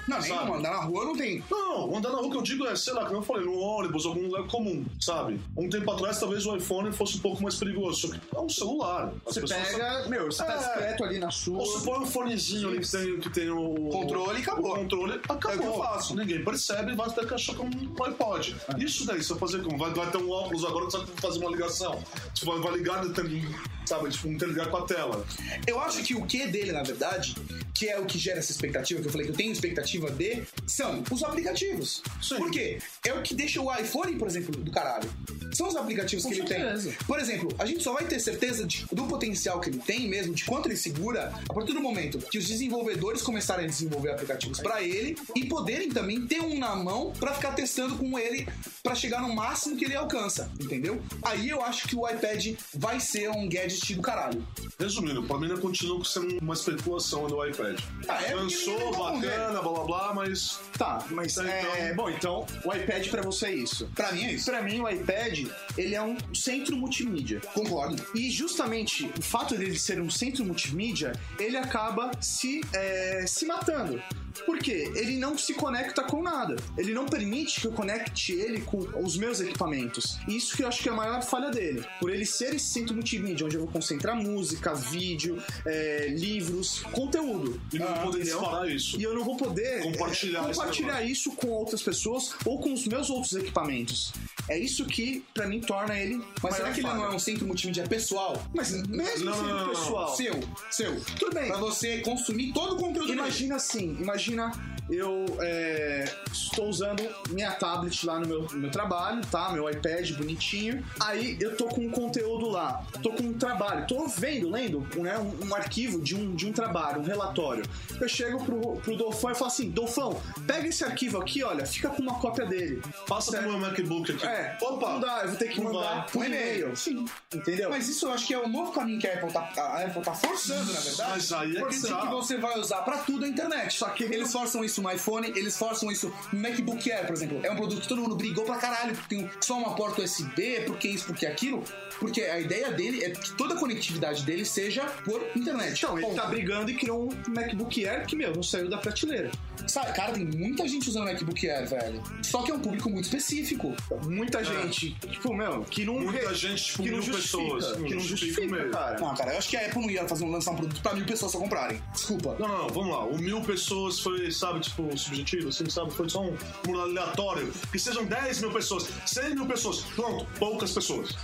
[0.08, 0.52] Não, nem Sabe?
[0.52, 1.44] andar na rua não tem.
[1.50, 4.06] Não, andar na rua que eu digo é, sei lá, como eu falei, no ônibus,
[4.06, 5.40] algum lugar comum, sabe?
[5.58, 8.50] Um tempo atrás, talvez o iPhone fosse um pouco mais perigoso, só que é um
[8.50, 9.12] celular.
[9.28, 10.58] As Você pega, meu, você tá É.
[10.58, 11.58] discreto ali na sua.
[11.60, 14.74] Ou supõe um fonezinho ali que tem, que tem o Controle e acabou.
[14.74, 15.52] O controle acabou.
[15.52, 16.16] É o que eu faço.
[16.16, 18.56] Ninguém percebe vai ter que achar como um iPod.
[18.78, 19.78] Isso daí, você vai fazer como?
[19.78, 22.04] Vai, vai ter um óculos agora que você vai fazer uma ligação.
[22.34, 23.46] Você vai, vai ligar, tem-
[23.86, 24.10] sabe?
[24.10, 25.26] Tipo, não tem ligar com a tela.
[25.68, 27.36] Eu acho que o que dele, na verdade,
[27.74, 30.44] que é o que gera essa expectativa, que eu falei que eu tenho expectativa de,
[30.66, 32.02] são os aplicativos.
[32.22, 32.38] Sim.
[32.38, 32.80] Por quê?
[33.06, 35.10] É o que deixa o iPhone, por exemplo, do caralho.
[35.54, 36.90] São os aplicativos Com que ele certeza.
[36.90, 36.98] tem.
[37.06, 40.34] Por exemplo, a gente só vai ter certeza de- do potencial que ele tem mesmo,
[40.34, 44.60] de quanto ele segura, a partir do momento que os desenvolvedores começarem a desenvolver aplicativos
[44.60, 48.48] pra ele e poderem também ter um na mão pra ficar testando com ele
[48.86, 51.02] pra chegar no máximo que ele alcança, entendeu?
[51.24, 54.46] Aí eu acho que o iPad vai ser um gadget do caralho.
[54.80, 57.80] Resumindo, pra mim ainda continua sendo uma especulação do iPad.
[58.08, 58.36] Ah, é?
[58.36, 60.60] Lançou, tá bacana, blá blá blá, mas.
[60.78, 63.90] Tá, mas Então- é, bom, então o iPad pra você é isso.
[63.96, 64.46] Pra mim é isso.
[64.46, 67.40] Pra mim o iPad, ele é um centro multimídia.
[67.54, 68.06] Concordo.
[68.14, 74.02] E justamente o fato dele ser um centro multimídia, ele acaba se, é, se matando.
[74.46, 74.92] Por quê?
[74.96, 76.58] Ele não se conecta com nada.
[76.78, 80.18] Ele não permite que eu conecte ele com os meus equipamentos.
[80.28, 81.84] Isso que eu acho que é a maior falha dele.
[82.00, 87.60] Por ele ser esse centro multimídia, onde eu vou concentrar música, vídeo, é, livros, conteúdo.
[87.74, 88.40] E não Ah, poder entendeu?
[88.40, 89.00] disparar isso.
[89.00, 92.88] E eu não vou poder Compartilhar é, compartilhar isso com outras pessoas ou com os
[92.88, 94.12] meus outros equipamentos.
[94.48, 96.22] É isso que, pra mim, torna ele.
[96.42, 98.42] Mas será que ele não é um centro multimídia pessoal?
[98.54, 100.16] Mas mesmo Não, sendo pessoal.
[100.16, 101.02] Seu, seu.
[101.20, 101.48] Tudo bem.
[101.48, 103.20] Pra você consumir todo o conteúdo dele.
[103.20, 104.52] Imagina assim, imagina
[104.88, 109.52] eu é, estou usando minha tablet lá no meu, meu trabalho, tá?
[109.52, 110.84] Meu iPad bonitinho.
[111.00, 115.18] Aí eu tô com um conteúdo lá, tô com um trabalho, tô vendo, lendo né,
[115.18, 117.64] um, um arquivo de um, de um trabalho, um relatório.
[118.00, 121.90] Eu chego pro, pro Dolfão e falo assim: Dolfão, pega esse arquivo aqui, olha, fica
[121.90, 122.82] com uma cópia dele.
[123.08, 124.26] Passa pro meu MacBook aqui.
[124.26, 124.94] É, Opa!
[124.94, 126.76] não dá, eu vou ter que mandar por e-mail.
[126.76, 127.06] Sim.
[127.34, 127.70] Entendeu?
[127.70, 130.02] Mas isso eu acho que é o novo caminho que a Apple tá, a Apple
[130.02, 131.12] tá forçando, na verdade.
[131.12, 132.02] Mas aí é que forçando tá.
[132.02, 133.74] que você vai usar pra tudo a internet.
[133.78, 137.40] Só que eles forçam isso no iPhone, eles forçam isso no MacBook Air, por exemplo.
[137.44, 140.62] É um produto que todo mundo brigou pra caralho, porque tem só uma porta USB,
[140.66, 141.64] porque isso, porque aquilo.
[142.00, 145.78] Porque a ideia dele é que toda a conectividade dele seja por internet.
[145.78, 146.16] Então, ele Ponto.
[146.18, 149.32] tá brigando e criou um MacBook Air que, meu, não saiu da prateleira.
[149.66, 152.04] Sabe, cara, tem muita gente usando MacBook Air, velho.
[152.22, 153.74] Só que é um público muito específico.
[154.04, 156.02] Muita gente, tipo, meu, que não.
[156.02, 157.72] Muita re- gente, tipo, que não mil justifica, pessoas.
[157.72, 158.72] Que não Não justifica mesmo.
[158.72, 159.00] cara.
[159.00, 160.94] Não, cara, eu acho que a Apple não ia fazer um, lançar um produto pra
[160.94, 161.82] mil pessoas só comprarem.
[161.94, 162.36] Desculpa.
[162.38, 163.06] Não, não, não, vamos lá.
[163.06, 165.92] O mil pessoas foi, sabe, tipo, subjetivo, assim, sabe?
[165.94, 167.52] Foi só um número aleatório.
[167.72, 169.82] Que sejam 10 mil pessoas, 100 mil pessoas.
[169.96, 171.10] Pronto, poucas pessoas.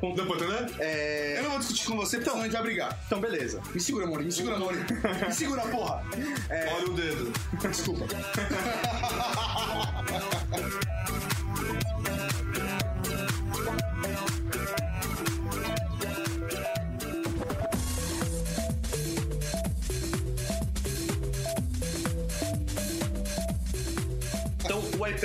[0.00, 0.74] Deu pra entender?
[0.78, 2.98] É, Eu não vou discutir com você, senão a gente vai brigar.
[3.06, 3.60] Então, beleza.
[3.74, 4.78] Me segura, Mori, me segura, Mori.
[5.26, 6.04] Me segura, porra.
[6.76, 7.32] Olha o dedo.
[7.60, 8.06] Desculpa.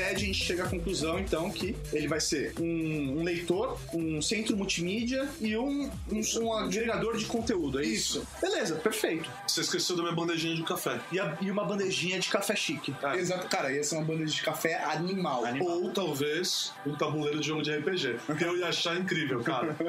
[0.05, 4.21] IPad, a gente chega à conclusão, então, que ele vai ser um, um leitor, um
[4.21, 8.25] centro multimídia e um, um, um agregador de conteúdo, é isso?
[8.41, 9.29] Beleza, perfeito.
[9.47, 10.99] Você esqueceu da minha bandejinha de café.
[11.11, 12.93] E, a- e uma bandejinha de café chique.
[13.17, 15.43] Exato, cara, ia ser uma bandeja de café animal.
[15.61, 18.17] Ou talvez um tabuleiro de jogo de RPG.
[18.45, 19.75] Eu ia achar incrível, cara.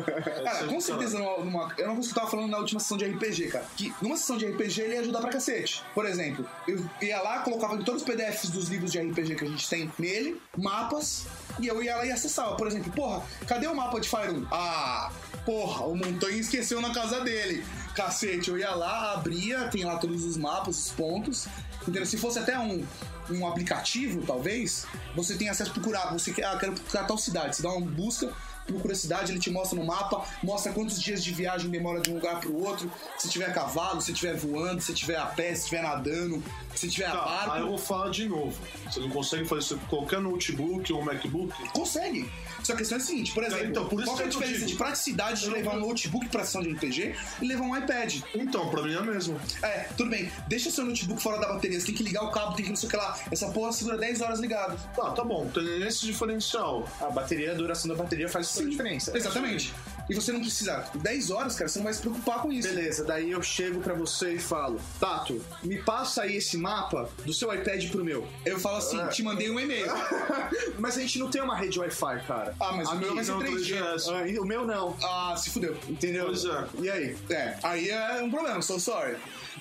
[0.46, 2.96] Cara, com certeza, numa, numa, é uma coisa que eu tava falando na última sessão
[2.96, 3.66] de RPG, cara.
[3.76, 5.82] Que numa sessão de RPG ele ia ajudar pra cacete.
[5.94, 9.48] Por exemplo, eu ia lá, colocava todos os PDFs dos livros de RPG que a
[9.48, 11.26] gente tem nele, mapas,
[11.58, 12.54] e eu ia lá e acessava.
[12.56, 14.46] Por exemplo, porra, cadê o mapa de Fire 1?
[14.52, 15.10] Ah,
[15.44, 17.64] porra, o Montanha esqueceu na casa dele.
[17.94, 21.48] Cacete, eu ia lá, abria, tem lá todos os mapas, os pontos.
[21.82, 22.06] Entendeu?
[22.06, 22.84] Se fosse até um,
[23.30, 26.12] um aplicativo, talvez, você tem acesso a procurar.
[26.12, 27.56] Você quer, ah, quero procurar tal cidade.
[27.56, 28.32] Você dá uma busca,
[28.66, 32.10] procura a cidade, ele te mostra no mapa, mostra quantos dias de viagem demora de
[32.10, 32.90] um lugar pro outro.
[33.18, 36.42] Se tiver cavalo, se tiver voando, se tiver a pé, se tiver nadando,
[36.74, 37.50] se tiver a Tá, barco.
[37.52, 38.56] aí eu vou falar de novo.
[38.84, 41.52] Você não consegue fazer isso com qualquer notebook ou MacBook?
[41.70, 42.30] Consegue.
[42.66, 44.26] Só que a questão é a seguinte, por exemplo, Então, por isso qual que é
[44.26, 44.70] a diferença digo.
[44.70, 48.16] de praticidade de levar um notebook pra sessão de RPG e levar um iPad?
[48.34, 49.40] Então, pra mim é mesmo.
[49.62, 52.56] É, tudo bem, deixa seu notebook fora da bateria, você tem que ligar o cabo,
[52.56, 53.16] tem que não sei o que lá.
[53.30, 54.76] Essa porra segura 10 horas ligado.
[54.96, 56.88] Tá, tá bom, tem esse diferencial.
[57.00, 59.16] A bateria, a duração da bateria faz toda a diferença.
[59.16, 59.72] Exatamente.
[60.08, 60.88] E você não precisa.
[60.94, 62.68] 10 horas, cara, você não vai se preocupar com isso.
[62.68, 67.32] Beleza, daí eu chego pra você e falo, Tato, me passa aí esse mapa do
[67.32, 68.26] seu iPad pro meu.
[68.44, 69.86] Eu falo assim, te mandei um e-mail.
[70.78, 72.54] Mas a gente não tem uma rede Wi-Fi, cara.
[72.60, 73.82] Ah, mas o meu vai ser Não, 3G.
[73.82, 74.08] 3GS.
[74.08, 74.96] Ah, o meu não.
[75.02, 75.76] Ah, se fudeu.
[75.88, 76.26] Entendeu?
[76.26, 76.64] Pois é.
[76.80, 77.16] E aí?
[77.30, 79.16] É, aí é um problema, so sorry.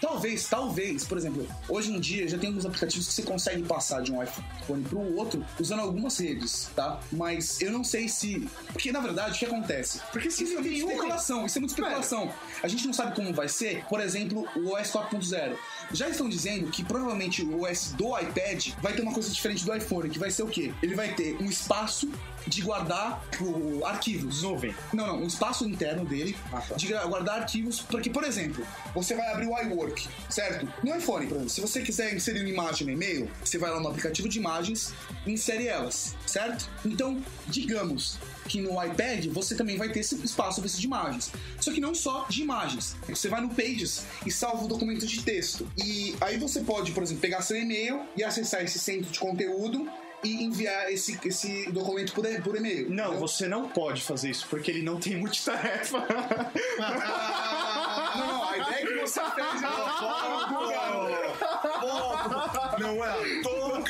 [0.05, 4.03] Talvez, talvez, por exemplo, hoje em dia já tem alguns aplicativos que você consegue passar
[4.03, 6.99] de um iPhone pro outro usando algumas redes, tá?
[7.11, 8.47] Mas eu não sei se.
[8.67, 9.99] Porque na verdade o que acontece?
[10.11, 12.31] Porque se Isso é muita especulação, isso é muita especulação.
[12.61, 15.57] A gente não sabe como vai ser, por exemplo, o OS 4.0.
[15.91, 19.75] Já estão dizendo que provavelmente o OS do iPad vai ter uma coisa diferente do
[19.75, 20.71] iPhone, que vai ser o quê?
[20.83, 22.11] Ele vai ter um espaço
[22.47, 24.41] de guardar o, arquivos.
[24.43, 24.75] Nuvem.
[24.93, 26.75] Não, não, um espaço interno dele Ah, tá.
[26.75, 27.79] de guardar arquivos.
[27.81, 30.67] Porque, por exemplo, você vai abrir o iWork, certo?
[30.84, 33.79] No iPhone, por exemplo, se você quiser inserir uma imagem no e-mail, você vai lá
[33.79, 34.93] no aplicativo de imagens
[35.25, 36.69] e insere elas, certo?
[36.86, 41.31] Então, digamos que no iPad você também vai ter esse espaço de imagens.
[41.60, 42.95] Só que não só de imagens.
[43.08, 45.67] Você vai no Pages e salva o documento de texto.
[45.77, 49.88] E aí você pode, por exemplo, pegar seu e-mail e acessar esse centro de conteúdo
[50.25, 52.89] e enviar esse, esse documento por, por e-mail.
[52.89, 53.19] Não, entendeu?
[53.19, 56.03] você não pode fazer isso, porque ele não tem multitarefa.
[56.79, 59.69] Ah, não, não, a ideia é que você fez Não
[63.03, 63.35] é à toa que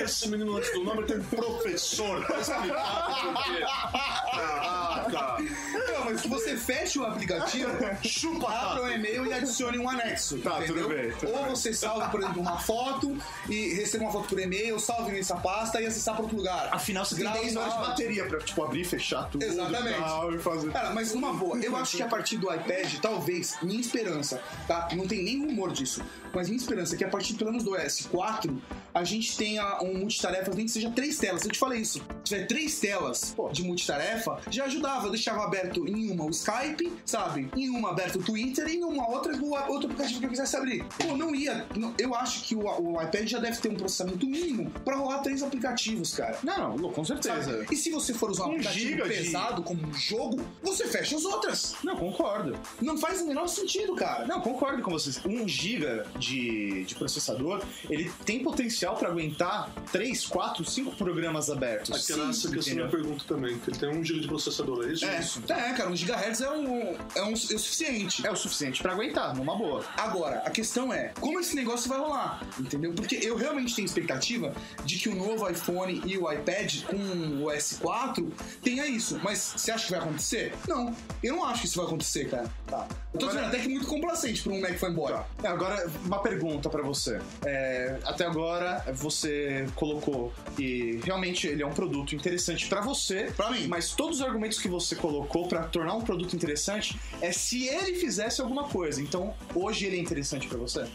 [0.06, 2.26] esse menino antes do nome tem professor.
[2.26, 3.63] Tá explicado por quê.
[3.65, 5.38] Ah, cara.
[5.39, 7.72] Não, mas que você feche o aplicativo,
[8.04, 8.94] Chupa, abra o tá.
[8.94, 10.38] e-mail e adicione um anexo.
[10.39, 10.84] Tá, entendeu?
[10.84, 13.18] tudo bem, tudo Ou você salve, por exemplo, uma foto
[13.50, 16.70] e receba uma foto por e-mail, salve nessa pasta e acessar para outro lugar.
[16.72, 19.44] Afinal, você tem Grava 10 horas de bateria pra, tipo, abrir e fechar tudo.
[19.44, 20.00] Exatamente.
[20.00, 20.72] Tal, e fazer...
[20.72, 24.89] Cara, mas numa boa, eu acho que a partir do iPad, talvez, minha esperança, tá?
[24.94, 26.02] Não tem nem rumor disso,
[26.36, 28.56] mas minha esperança é que a partir pelo menos do S4,
[28.93, 31.43] a gente tenha um multitarefa, nem que seja três telas.
[31.43, 32.00] Eu te falei isso.
[32.24, 33.50] Se tiver três telas Pô.
[33.50, 35.08] de multitarefa, já ajudava.
[35.08, 37.50] Eu deixava aberto em uma o Skype, sabe?
[37.56, 40.56] Em uma aberto o Twitter e em uma outra o outro aplicativo que eu quisesse
[40.56, 40.86] abrir.
[40.98, 41.65] Pô, não ia.
[41.76, 45.19] não- Eu acho que o, o iPad já deve ter um processamento mínimo pra rolar
[45.19, 46.38] três aplicativos, cara.
[46.43, 47.43] Não, não, com certeza.
[47.43, 47.67] Sabe?
[47.71, 50.88] E se você for usar um, Um aplicativo giga de- pesado como um jogo, você
[50.88, 51.76] fecha as outras.
[51.84, 52.58] Não, concordo.
[52.82, 54.26] Não faz o menor sentido, cara.
[54.26, 55.19] Não, concordo com vocês.
[55.26, 61.92] 1 GB de, de processador, ele tem potencial pra aguentar 3, 4, 5 programas abertos.
[61.92, 62.88] Aqui era essa que essa entendeu?
[62.88, 65.06] minha pergunta também, que ele tem um GB de processador, é isso?
[65.06, 68.26] É, é, cara, um gigahertz é, um, é, um, é o suficiente.
[68.26, 69.86] É o suficiente pra aguentar, numa boa.
[69.98, 72.42] Agora, a questão é, como esse negócio vai rolar?
[72.60, 72.94] Entendeu?
[72.94, 77.48] Porque eu realmente tenho expectativa de que o novo iPhone e o iPad com o
[77.48, 78.28] S4
[78.62, 79.20] tenha isso.
[79.24, 80.54] Mas você acha que vai acontecer?
[80.68, 80.96] Não.
[81.24, 82.50] Eu não acho que isso vai acontecer, cara.
[82.68, 82.88] Tá.
[83.14, 85.14] Eu tô dizendo até que muito complacente pra um Mac fanboy.
[85.44, 87.19] É, agora, uma pergunta pra você.
[87.45, 93.32] É, até agora, você colocou e realmente ele é um produto interessante pra você.
[93.36, 93.67] Pra mim.
[93.67, 97.95] Mas todos os argumentos que você colocou pra tornar um produto interessante é se ele
[97.95, 99.01] fizesse alguma coisa.
[99.01, 100.86] Então, hoje ele é interessante pra você?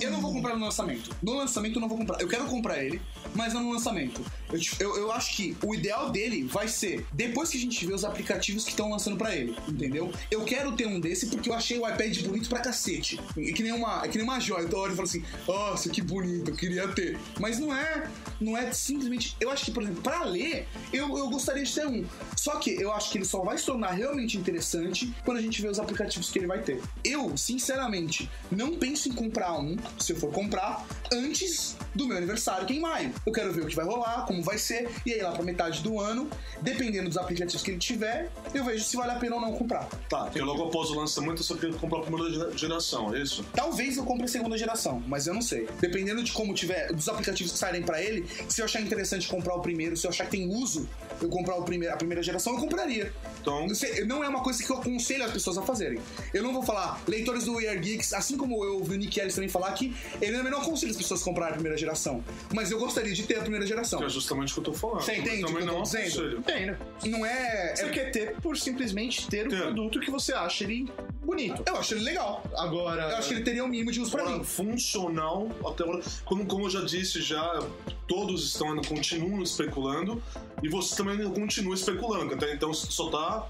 [0.00, 1.14] Eu não vou comprar no lançamento.
[1.22, 2.20] No lançamento eu não vou comprar.
[2.20, 3.00] Eu quero comprar ele,
[3.34, 4.24] mas não no lançamento.
[4.52, 7.92] Eu, eu, eu acho que o ideal dele vai ser depois que a gente vê
[7.92, 10.12] os aplicativos que estão lançando pra ele, entendeu?
[10.30, 13.20] Eu quero ter um desse porque eu achei o iPad bonito pra cacete.
[13.36, 14.62] É que nem uma, é que nem uma joia.
[14.62, 17.18] Eu tô olhando e falo assim, nossa, que bonito, eu queria ter.
[17.38, 18.08] Mas não é,
[18.40, 19.36] não é simplesmente.
[19.40, 22.04] Eu acho que, por exemplo, pra ler, eu, eu gostaria de ter um.
[22.36, 25.60] Só que eu acho que ele só vai se tornar realmente interessante quando a gente
[25.62, 26.80] vê os aplicativos que ele vai ter.
[27.04, 32.66] Eu, sinceramente, não penso em comprar um, se eu for comprar, antes do meu aniversário,
[32.66, 33.12] que é em maio.
[33.26, 35.82] Eu quero ver o que vai rolar, como vai ser, e aí lá pra metade
[35.82, 36.28] do ano,
[36.62, 39.86] dependendo dos aplicativos que ele tiver, eu vejo se vale a pena ou não comprar.
[40.08, 43.44] Tá, porque logo após o lançamento você quer comprar a primeira gera- geração, é isso?
[43.54, 45.68] Talvez eu compre a segunda geração, mas eu não sei.
[45.80, 49.54] Dependendo de como tiver, dos aplicativos que saírem pra ele, se eu achar interessante comprar
[49.54, 50.88] o primeiro, se eu achar que tem uso,
[51.20, 53.12] eu comprar o a primeira geração, eu compraria.
[53.40, 53.66] Então,
[54.06, 55.98] Não, é uma coisa que eu aconselho as pessoas a fazerem.
[56.32, 59.18] Eu não vou falar, leitores do We Are Geeks, assim como eu ouvi o Nick
[59.20, 62.22] Ellis também falar que ele também não aconselha as pessoas a comprarem a primeira geração.
[62.54, 63.98] Mas eu gostaria de ter a primeira geração.
[64.00, 65.02] que é justamente o que eu tô falando.
[65.02, 66.42] Você entende também tô não dizendo?
[66.42, 66.78] Tem, né?
[67.06, 67.74] Não é.
[67.76, 69.62] Você é- quer ter por simplesmente ter o Ter.
[69.62, 70.88] produto que você acha ele
[71.22, 71.62] bonito.
[71.66, 72.42] Eu acho ele legal.
[72.56, 73.02] Agora.
[73.10, 74.42] Eu acho que ele teria um mínimo de uso pra mim.
[74.44, 76.02] funcional até agora.
[76.24, 77.60] Como, como eu já disse, já
[78.06, 80.22] todos estão continuam especulando
[80.62, 82.34] e você também continua especulando.
[82.34, 83.48] Até então só tá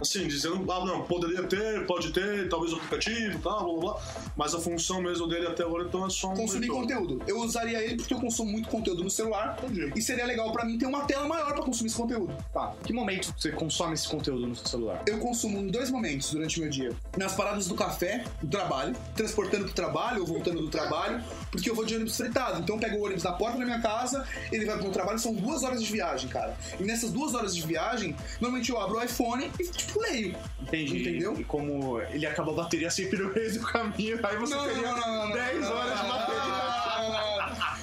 [0.00, 4.02] assim, dizendo, ah, não, poderia ter, pode ter, talvez o aplicativo, tal, blá blá blá.
[4.36, 6.34] Mas a função mesmo dele até agora então é só um.
[6.34, 6.80] Consumir leitor.
[6.80, 7.22] conteúdo.
[7.26, 9.58] Eu usaria ele porque eu consumo muito conteúdo no celular.
[9.62, 9.92] Entendi.
[9.96, 12.34] E seria legal pra mim ter uma tela maior pra consumir esse conteúdo.
[12.52, 12.74] Tá.
[12.84, 15.02] Que momento você consome esse conteúdo no seu celular?
[15.06, 16.90] Eu consumo em dois momentos durante o meu dia.
[17.16, 21.74] Nas paradas do café, do trabalho, transportando pro trabalho ou voltando do trabalho, porque eu
[21.74, 22.60] vou de ônibus fretado.
[22.60, 25.18] Então eu pego o ônibus na porta da minha casa, ele vai pro meu trabalho,
[25.18, 26.56] são duas horas de viagem, cara.
[26.78, 30.34] E nessas duas horas de viagem, normalmente eu abro o iPhone e, tipo, leio.
[30.60, 31.00] Entendi.
[31.00, 31.38] Entendeu?
[31.38, 34.94] E como ele acaba a bateria sempre no meio do caminho, aí você teria
[35.32, 36.37] 10 horas de bateria.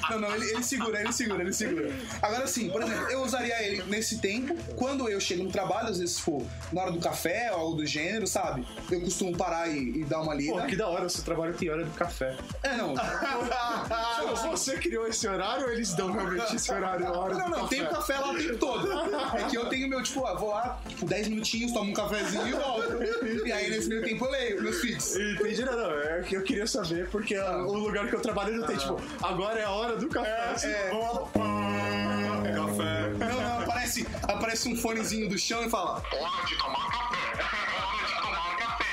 [0.10, 1.92] Não, Não, ele, ele segura, ele segura, ele segura.
[2.22, 6.00] Agora sim, por exemplo, eu usaria ele nesse tempo, quando eu chego no trabalho, às
[6.00, 8.66] vezes, for na hora do café ou algo do gênero, sabe?
[8.92, 10.62] Eu costumo parar e, e dar uma lida.
[10.62, 12.36] Pô, que da hora, o seu trabalho tem hora do café.
[12.64, 12.96] É, não.
[14.52, 17.06] Você criou esse horário ou eles dão realmente esse horário?
[17.12, 18.88] hora Não, não, tem café lá o tempo todo.
[19.36, 22.48] É que eu tenho meu, tipo, ah, vou lá, tipo, 10 minutinhos, tomo um cafezinho
[22.48, 23.46] e volto.
[23.46, 25.16] E aí, nesse meio tempo, eu leio meus feeds.
[25.16, 25.92] Entendi, não, não.
[26.00, 29.00] É que eu queria saber, porque ah, o lugar que eu trabalho não tem, tipo,
[29.22, 30.50] agora é a hora do café.
[30.54, 30.90] assim, é.
[30.94, 31.26] ó,
[32.46, 33.10] Café.
[33.18, 36.04] Não, não, aparece, aparece um fonezinho do chão e fala.
[36.12, 37.18] Hora de tomar café.
[37.86, 38.86] Hora de tomar café.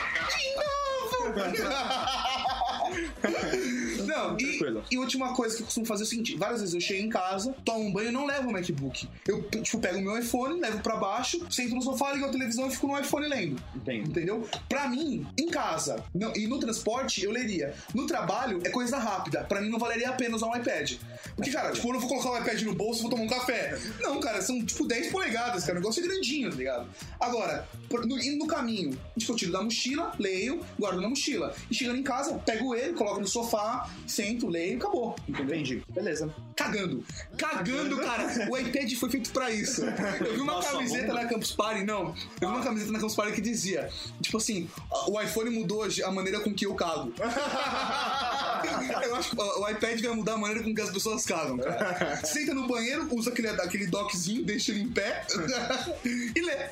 [4.14, 4.85] Não, e, Tranquilo.
[4.90, 7.09] e última coisa que eu costumo fazer é o seguinte: várias vezes eu chego em
[7.09, 9.09] casa, tomo um banho e não levo o MacBook.
[9.27, 12.66] Eu, tipo, pego o meu iPhone, levo pra baixo, sento no sofá, ligo a televisão
[12.68, 13.62] e fico no iPhone lendo.
[13.75, 14.09] Entendo.
[14.11, 14.48] Entendeu?
[14.68, 17.75] Pra mim, em casa não- e no transporte, eu leria.
[17.94, 19.44] No trabalho, é coisa rápida.
[19.44, 20.92] Pra mim, não valeria a pena usar um iPad.
[21.37, 23.29] Porque, cara, tipo, eu não vou colocar o iPad no bolso e vou tomar um
[23.29, 23.79] café.
[24.01, 25.79] Não, cara, são tipo 10 polegadas, cara.
[25.79, 26.88] O negócio é grandinho, tá ligado?
[27.18, 31.55] Agora, no, indo no caminho, tipo, eu tiro da mochila, leio, guardo na mochila.
[31.70, 35.17] E chegando em casa, pego ele, coloco no sofá, sento, leio e acabou.
[35.29, 35.55] Entendeu?
[35.57, 35.83] Entendi.
[35.91, 36.33] Beleza.
[36.57, 37.05] Cagando.
[37.37, 38.49] Cagando, cara.
[38.51, 39.83] O iPad foi feito pra isso.
[39.85, 42.15] Eu vi uma Nossa, camiseta vamos- na Campus Party, não.
[42.41, 43.88] Eu vi uma camiseta na Campus Party que dizia,
[44.21, 44.69] tipo assim,
[45.09, 47.12] o iPhone mudou a maneira com que eu cago.
[49.05, 52.17] eu acho que o iPad vai mudar a maneira com que as pessoas cagam, cara.
[52.25, 55.27] Senta no banheiro, usa aquele, aquele dockzinho, deixa ele em pé
[56.05, 56.69] e lê.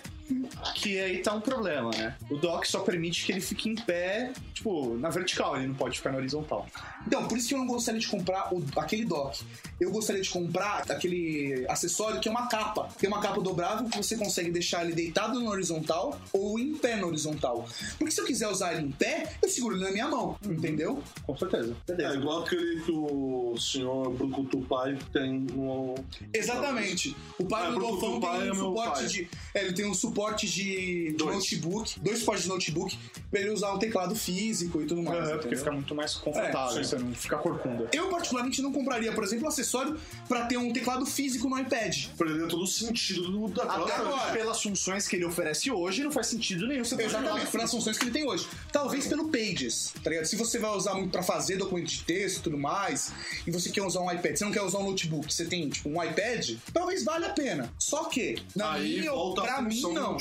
[0.75, 2.16] Que aí tá um problema, né?
[2.31, 5.97] O dock só permite que ele fique em pé, tipo, na vertical, ele não pode
[5.99, 6.66] ficar na horizontal.
[7.07, 9.40] Então, por isso que eu não gostaria de comprar o- aquele dock.
[9.81, 12.88] Eu gostaria de comprar aquele acessório que é uma capa.
[12.99, 16.97] Tem uma capa dobrável que você consegue deixar ele deitado na horizontal ou em pé
[16.97, 17.66] na horizontal.
[17.99, 21.03] Porque se eu quiser usar ele em pé, eu seguro ele na minha mão, entendeu?
[21.27, 21.75] Com certeza.
[21.88, 22.16] É Beleza.
[22.16, 25.94] igual aquele que o senhor Brucutu Pai tem no.
[26.33, 27.14] Exatamente.
[27.38, 29.07] O pai É, do Dolfão o pai tem é um meu suporte pai.
[29.07, 29.29] de.
[29.55, 31.35] é, ele tem um suporte de, de Dois.
[31.37, 32.99] notebook, dois suportes de notebook,
[33.31, 35.29] pra ele usar um teclado físico e tudo mais.
[35.29, 37.88] Aham, porque fica muito mais confortável, É, você não fica corcunda.
[37.92, 42.07] Eu, particularmente, não compraria, por exemplo, um acessório pra ter um teclado físico no iPad.
[42.16, 46.11] Perder todo o sentido do, daquela Até agora, pelas funções que ele oferece hoje, não
[46.12, 48.46] faz sentido nenhum você um Exatamente, pelas funções que ele tem hoje.
[48.73, 50.25] Talvez pelo Pages, tá ligado?
[50.27, 53.12] Se você vai usar muito pra fazer documento de texto e tudo mais,
[53.50, 55.88] e você quer usar um iPad, você não quer usar um notebook, você tem, tipo,
[55.88, 57.72] um iPad, talvez valha a pena.
[57.78, 60.16] Só que, na Aí minha, volta pra mim, não.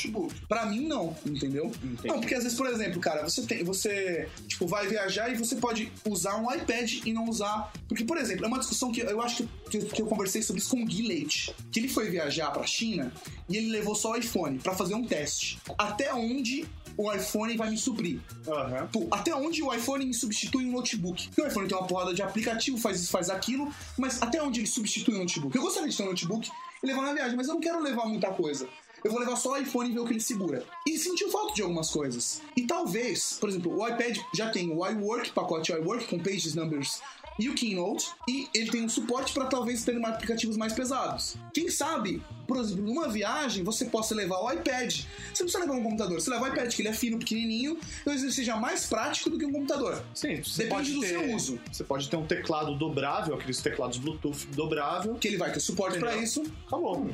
[0.47, 1.71] Pra mim, não, entendeu?
[2.03, 5.55] Não, porque às vezes, por exemplo, cara, você tem, você, tipo, vai viajar e você
[5.55, 7.71] pode usar um iPad e não usar.
[7.87, 10.61] Porque, por exemplo, é uma discussão que eu acho que, que, que eu conversei sobre
[10.61, 11.55] isso com o Gui Leite.
[11.71, 13.13] Que ele foi viajar pra China
[13.47, 15.59] e ele levou só o iPhone pra fazer um teste.
[15.77, 18.19] Até onde o iPhone vai me suprir?
[18.47, 18.87] Aham.
[18.91, 21.27] Pô, até onde o iPhone me substitui um notebook?
[21.27, 24.59] Porque o iPhone tem uma porrada de aplicativo, faz isso, faz aquilo, mas até onde
[24.59, 25.55] ele substitui um notebook?
[25.55, 26.49] Eu gostaria de ter um notebook
[26.81, 28.67] e levar na viagem, mas eu não quero levar muita coisa.
[29.03, 30.65] Eu vou levar só o iPhone e ver o que ele segura.
[30.85, 32.41] E sentiu falta de algumas coisas.
[32.55, 37.01] E talvez, por exemplo, o iPad já tem o iWork, pacote iWork com Pages, Numbers
[37.39, 41.37] e o Keynote, e ele tem um suporte para talvez ter aplicativos mais pesados.
[41.53, 44.91] Quem sabe, por exemplo, numa viagem você possa levar o iPad.
[44.91, 47.77] Você não precisa levar um computador, você leva o iPad, que ele é fino, pequenininho,
[48.03, 50.03] talvez ele seja mais prático do que um computador.
[50.13, 51.59] Sim, você Depende do ter, seu uso.
[51.71, 55.15] Você pode ter um teclado dobrável, aqueles teclados Bluetooth dobrável.
[55.15, 56.43] Que ele vai ter suporte para isso.
[56.67, 57.09] Acabou.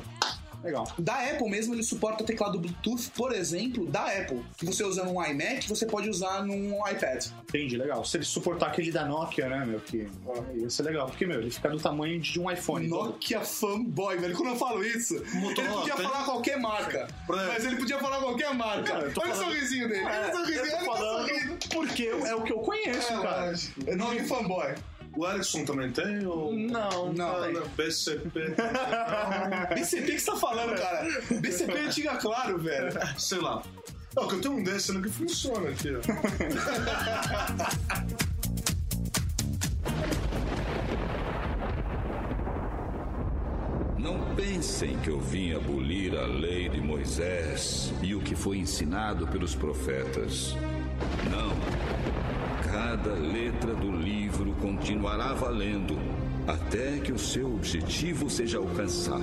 [0.62, 0.86] Legal.
[0.98, 4.44] Da Apple mesmo, ele suporta teclado Bluetooth, por exemplo, da Apple.
[4.56, 7.26] Que você usando um iMac, você pode usar num iPad.
[7.42, 8.04] Entendi, legal.
[8.04, 10.08] Se ele suportar aquele da Nokia, né, meu, que
[10.54, 11.06] ia ser legal.
[11.06, 12.88] Porque, meu, ele fica do tamanho de um iPhone.
[12.88, 13.04] todo.
[13.06, 14.36] Nokia fanboy, velho.
[14.36, 16.04] Quando eu falo isso, ele Motorola podia tem?
[16.08, 17.08] falar qualquer marca.
[17.28, 18.82] Mas ele podia falar qualquer marca.
[18.82, 20.04] Cara, Olha falando- o sorrisinho dele.
[20.04, 20.66] Olha o É, sorrisinho.
[20.66, 21.58] Ele tá sorrindo.
[21.72, 23.46] porque é o que eu conheço, É, cara.
[23.46, 23.80] lógico.
[23.86, 24.74] É de fanboy.
[25.16, 26.26] O Ericsson também tem?
[26.26, 26.52] Ou...
[26.52, 28.54] Não, Não, Ah, não, BCP.
[29.74, 31.08] BCP que você tá falando, cara?
[31.40, 32.90] BCP é antiga, claro, velho.
[33.18, 33.62] Sei lá.
[34.14, 36.00] Não, que eu tenho um desse né, que funciona aqui, ó.
[43.98, 49.26] Não pensem que eu vim abolir a lei de Moisés e o que foi ensinado
[49.26, 50.54] pelos profetas.
[53.06, 55.96] Cada letra do livro continuará valendo
[56.44, 59.22] até que o seu objetivo seja alcançado.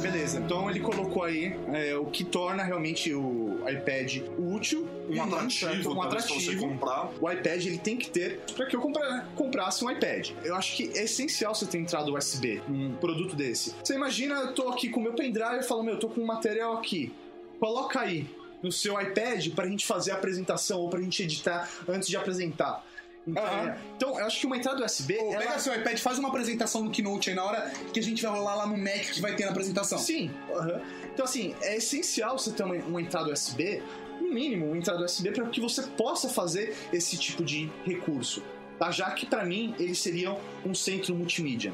[0.00, 5.34] Beleza, então ele colocou aí é, o que torna realmente o iPad útil, Um e
[5.34, 6.68] atrativo, um talvez, pra você atrativo.
[6.68, 7.10] comprar.
[7.20, 10.30] O iPad ele tem que ter para que eu compra- comprasse um iPad.
[10.44, 13.74] Eu acho que é essencial você ter entrada USB num produto desse.
[13.82, 16.20] Você imagina, eu tô aqui com o meu pendrive e falo, meu, eu tô com
[16.20, 17.12] um material aqui.
[17.60, 18.26] Coloca aí
[18.62, 22.84] no seu iPad pra gente fazer a apresentação ou pra gente editar antes de apresentar.
[23.26, 23.76] Então, Aham.
[23.96, 25.14] então, eu acho que uma entrada USB.
[25.14, 28.02] Pô, ela- Pega seu iPad, faz uma apresentação no Keynote aí na hora que a
[28.02, 29.96] gente vai rolar lá no Mac que vai ter na apresentação.
[29.98, 30.30] Sim.
[30.54, 30.82] aham.
[31.14, 33.82] Então, assim, é essencial você ter uma, uma entrada USB,
[34.24, 38.42] no mínimo, uma entrada USB, para que você possa fazer esse tipo de recurso.
[38.78, 38.90] Tá?
[38.90, 41.72] Já que, pra mim, eles seriam um centro multimídia.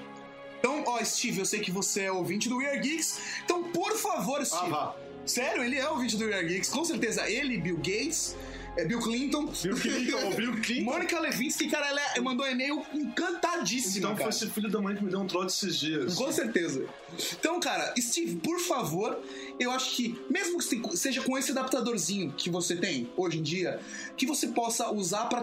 [0.59, 3.21] Então, ó, Steve, eu sei que você é ouvinte do We Are Geeks.
[3.45, 4.71] Então, por favor, Steve.
[4.71, 4.95] vá.
[5.25, 6.69] Sério, ele é ouvinte do We Are Geeks.
[6.69, 8.37] Com certeza, ele, Bill Gates,
[8.77, 9.47] é, Bill Clinton.
[9.47, 10.85] Bill Clinton, Bill Clinton.
[10.91, 14.29] Mônica Levinsky, cara, ela é- mandou um e-mail encantadíssima, Então foi cara.
[14.31, 16.15] esse filho da mãe que me deu um trote esses dias.
[16.15, 16.85] Com certeza.
[17.39, 19.19] Então, cara, Steve, por favor,
[19.59, 23.43] eu acho que, mesmo que se- seja com esse adaptadorzinho que você tem hoje em
[23.43, 23.81] dia,
[24.17, 25.41] que você possa usar para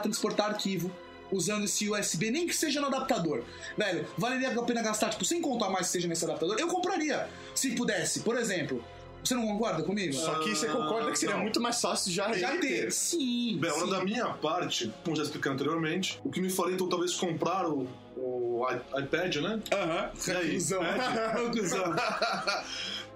[0.00, 0.90] transportar arquivo.
[1.34, 3.42] Usando esse USB, nem que seja no adaptador.
[3.74, 6.58] Velho, valeria a pena gastar, tipo, sem contar mais que seja nesse adaptador.
[6.60, 8.20] Eu compraria, se pudesse.
[8.20, 8.84] Por exemplo,
[9.24, 10.12] você não concorda comigo?
[10.12, 11.42] Só que você concorda que seria não.
[11.42, 12.90] muito mais fácil já, Já ter.
[12.92, 13.58] Sim.
[13.58, 13.90] Bem, sim.
[13.90, 17.86] da minha parte, como já expliquei anteriormente, o que me faria então talvez comprar o,
[18.16, 18.66] o
[18.98, 19.60] iPad, né?
[19.72, 20.10] Aham.
[20.38, 20.54] Aí?
[20.54, 20.82] Cusão.
[21.52, 21.94] Cusão.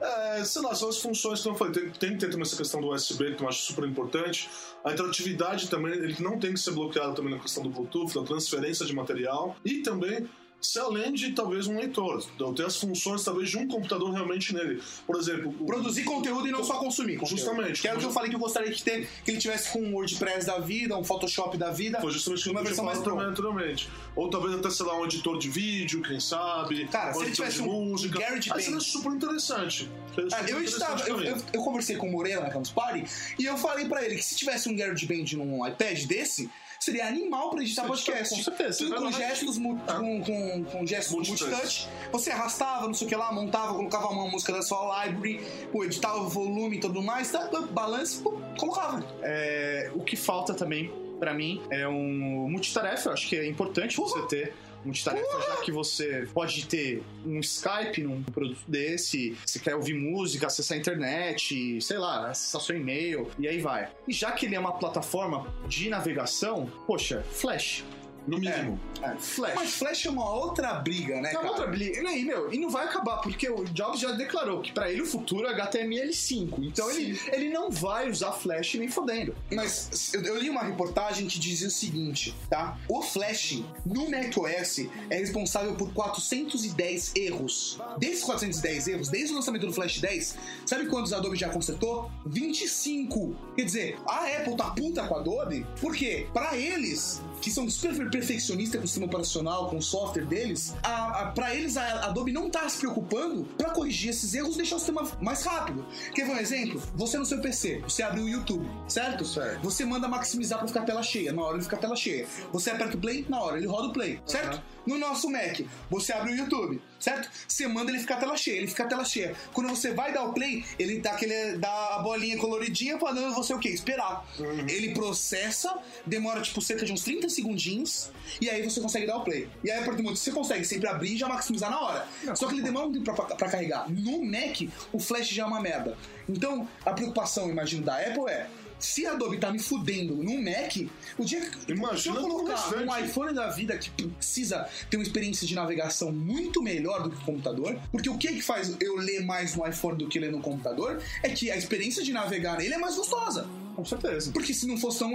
[0.01, 1.73] É, sei lá, são as funções que eu falei.
[1.73, 4.49] Tem, tem que ter também essa questão do USB, que eu acho super importante.
[4.85, 8.23] A interatividade também, ele não tem que ser bloqueado também na questão do Bluetooth, da
[8.23, 9.57] transferência de material.
[9.65, 10.29] E também,
[10.61, 14.55] se além de talvez um leitor, então, ter as funções talvez de um computador realmente
[14.55, 14.83] nele.
[15.07, 17.19] Por exemplo, Produzir conteúdo e não só consumir.
[17.19, 17.39] conteúdo.
[17.39, 17.81] Justamente.
[17.81, 19.81] Que era o que eu falei que eu gostaria que, ter, que ele tivesse com
[19.81, 22.01] um WordPress da vida, um Photoshop da vida.
[22.01, 23.89] Foi justamente que uma versão mais também anteriormente.
[24.17, 26.87] Ou talvez até, sei lá, um editor de vídeo, quem sabe.
[26.89, 28.19] Cara, se ele tivesse de um música.
[28.19, 28.57] GarageBand.
[28.57, 29.89] Aí seria super interessante.
[30.15, 33.05] Seria Ah, super eu, estava, eu, eu, eu conversei com o Moreira na Campus Party
[33.39, 36.51] e eu falei pra ele que se tivesse um GarageBand num iPad desse,
[36.87, 38.35] seria animal pra editar podcast.
[38.35, 38.95] com certeza.
[38.97, 41.89] Com gestos, mu- com, com, com gestos Multitouch.
[42.13, 45.41] Você arrastava, não sei o que lá, montava, colocava uma música da sua library,
[45.73, 49.05] pô, editava o volume e tudo mais, tá, balance, pô, colocava.
[49.23, 53.09] É, o que falta também, pra mim, é um multitarefa.
[53.11, 54.55] Eu acho que é importante você ter
[54.87, 60.47] multitarefa, já que você pode ter um Skype num produto desse, você quer ouvir música,
[60.47, 63.91] acessar a internet, sei lá, acessar seu e-mail, e aí vai.
[64.07, 67.85] E já que ele é uma plataforma de navegação, poxa, Flash.
[68.27, 68.79] No mínimo.
[69.19, 69.55] Flash.
[69.55, 71.49] Mas Flash é uma outra briga, né, É cara?
[71.49, 72.01] outra briga.
[72.03, 75.03] E aí, meu, e não vai acabar, porque o Jobs já declarou que pra ele
[75.03, 76.55] o futuro é HTML5.
[76.67, 79.35] Então ele, ele não vai usar Flash nem fodendo.
[79.53, 82.79] Mas eu, eu li uma reportagem que dizia o seguinte, tá?
[82.89, 87.79] O Flash no macOS é responsável por 410 erros.
[87.99, 92.11] Desses 410 erros, desde o lançamento do Flash 10, sabe quantos a Adobe já consertou?
[92.27, 93.37] 25.
[93.57, 98.11] Quer dizer, a Apple tá puta com a Adobe, porque pra eles, que são super
[98.11, 102.33] perfeccionistas com o sistema operacional, com o software deles, a, a, pra eles a Adobe
[102.33, 105.87] não tá se preocupando pra corrigir esses erros e deixar o sistema mais rápido.
[106.15, 106.83] Quer ver um exemplo?
[106.95, 109.25] Você no seu PC, você abre o YouTube, certo?
[109.25, 109.63] Certo.
[109.63, 112.27] Você manda maximizar pra ficar tela cheia, na hora ele fica tela cheia.
[112.53, 114.63] Você aperta o play, na hora ele roda o play, certo?
[114.87, 115.61] No nosso Mac,
[115.91, 117.29] você abre o YouTube, certo?
[117.47, 119.35] Você manda ele ficar tela cheia, ele fica tela cheia.
[119.53, 123.55] Quando você vai dar o play, ele dá aquele dá a bolinha coloridinha falando você
[123.55, 123.69] o quê?
[123.69, 124.27] Esperar.
[124.69, 129.25] Ele processa, demora tipo cerca de uns 30 segundinhos e aí você consegue dar o
[129.25, 129.49] play.
[129.63, 131.81] E aí a partir do momento que você consegue sempre abrir e já maximizar na
[131.81, 132.09] hora.
[132.35, 133.89] Só que ele demora um tempo pra, pra carregar.
[133.91, 135.97] No Mac, o flash já é uma merda.
[136.29, 138.47] Então, a preocupação, imagino, da Apple é
[138.79, 140.77] se a Adobe tá me fudendo no Mac,
[141.19, 145.47] o dia que Imagina eu colocar um iPhone da vida que precisa ter uma experiência
[145.47, 149.25] de navegação muito melhor do que o computador, porque o que que faz eu ler
[149.25, 152.75] mais no iPhone do que ler no computador é que a experiência de navegar nele
[152.75, 153.49] é mais gostosa.
[153.77, 154.33] Com certeza.
[154.33, 155.11] Porque se não fosse tão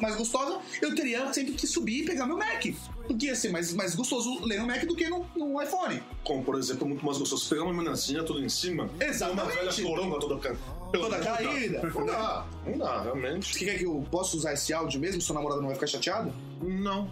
[0.00, 2.64] mais gostosa, eu teria sempre que subir e pegar meu Mac.
[3.08, 6.00] Porque ia ser mais, mais gostoso ler no Mac do que no, no iPhone.
[6.22, 8.88] Como, por exemplo, muito mais gostoso pegar uma menacinha toda em cima.
[9.00, 9.42] Exatamente.
[9.58, 10.56] Uma velha coromba toda ca-
[10.92, 11.82] Toda caída.
[11.92, 13.52] Não dá, não dá, realmente.
[13.58, 15.20] Você quer que eu possa usar esse áudio mesmo?
[15.20, 16.32] Sua namorada não vai ficar chateada?
[16.62, 17.10] Não.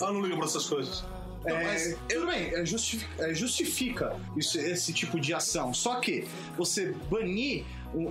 [0.00, 1.04] Ela não liga pra essas coisas.
[1.44, 5.74] É, mas tudo bem, é justifica, é, justifica isso- esse tipo de ação.
[5.74, 7.64] Só que você banir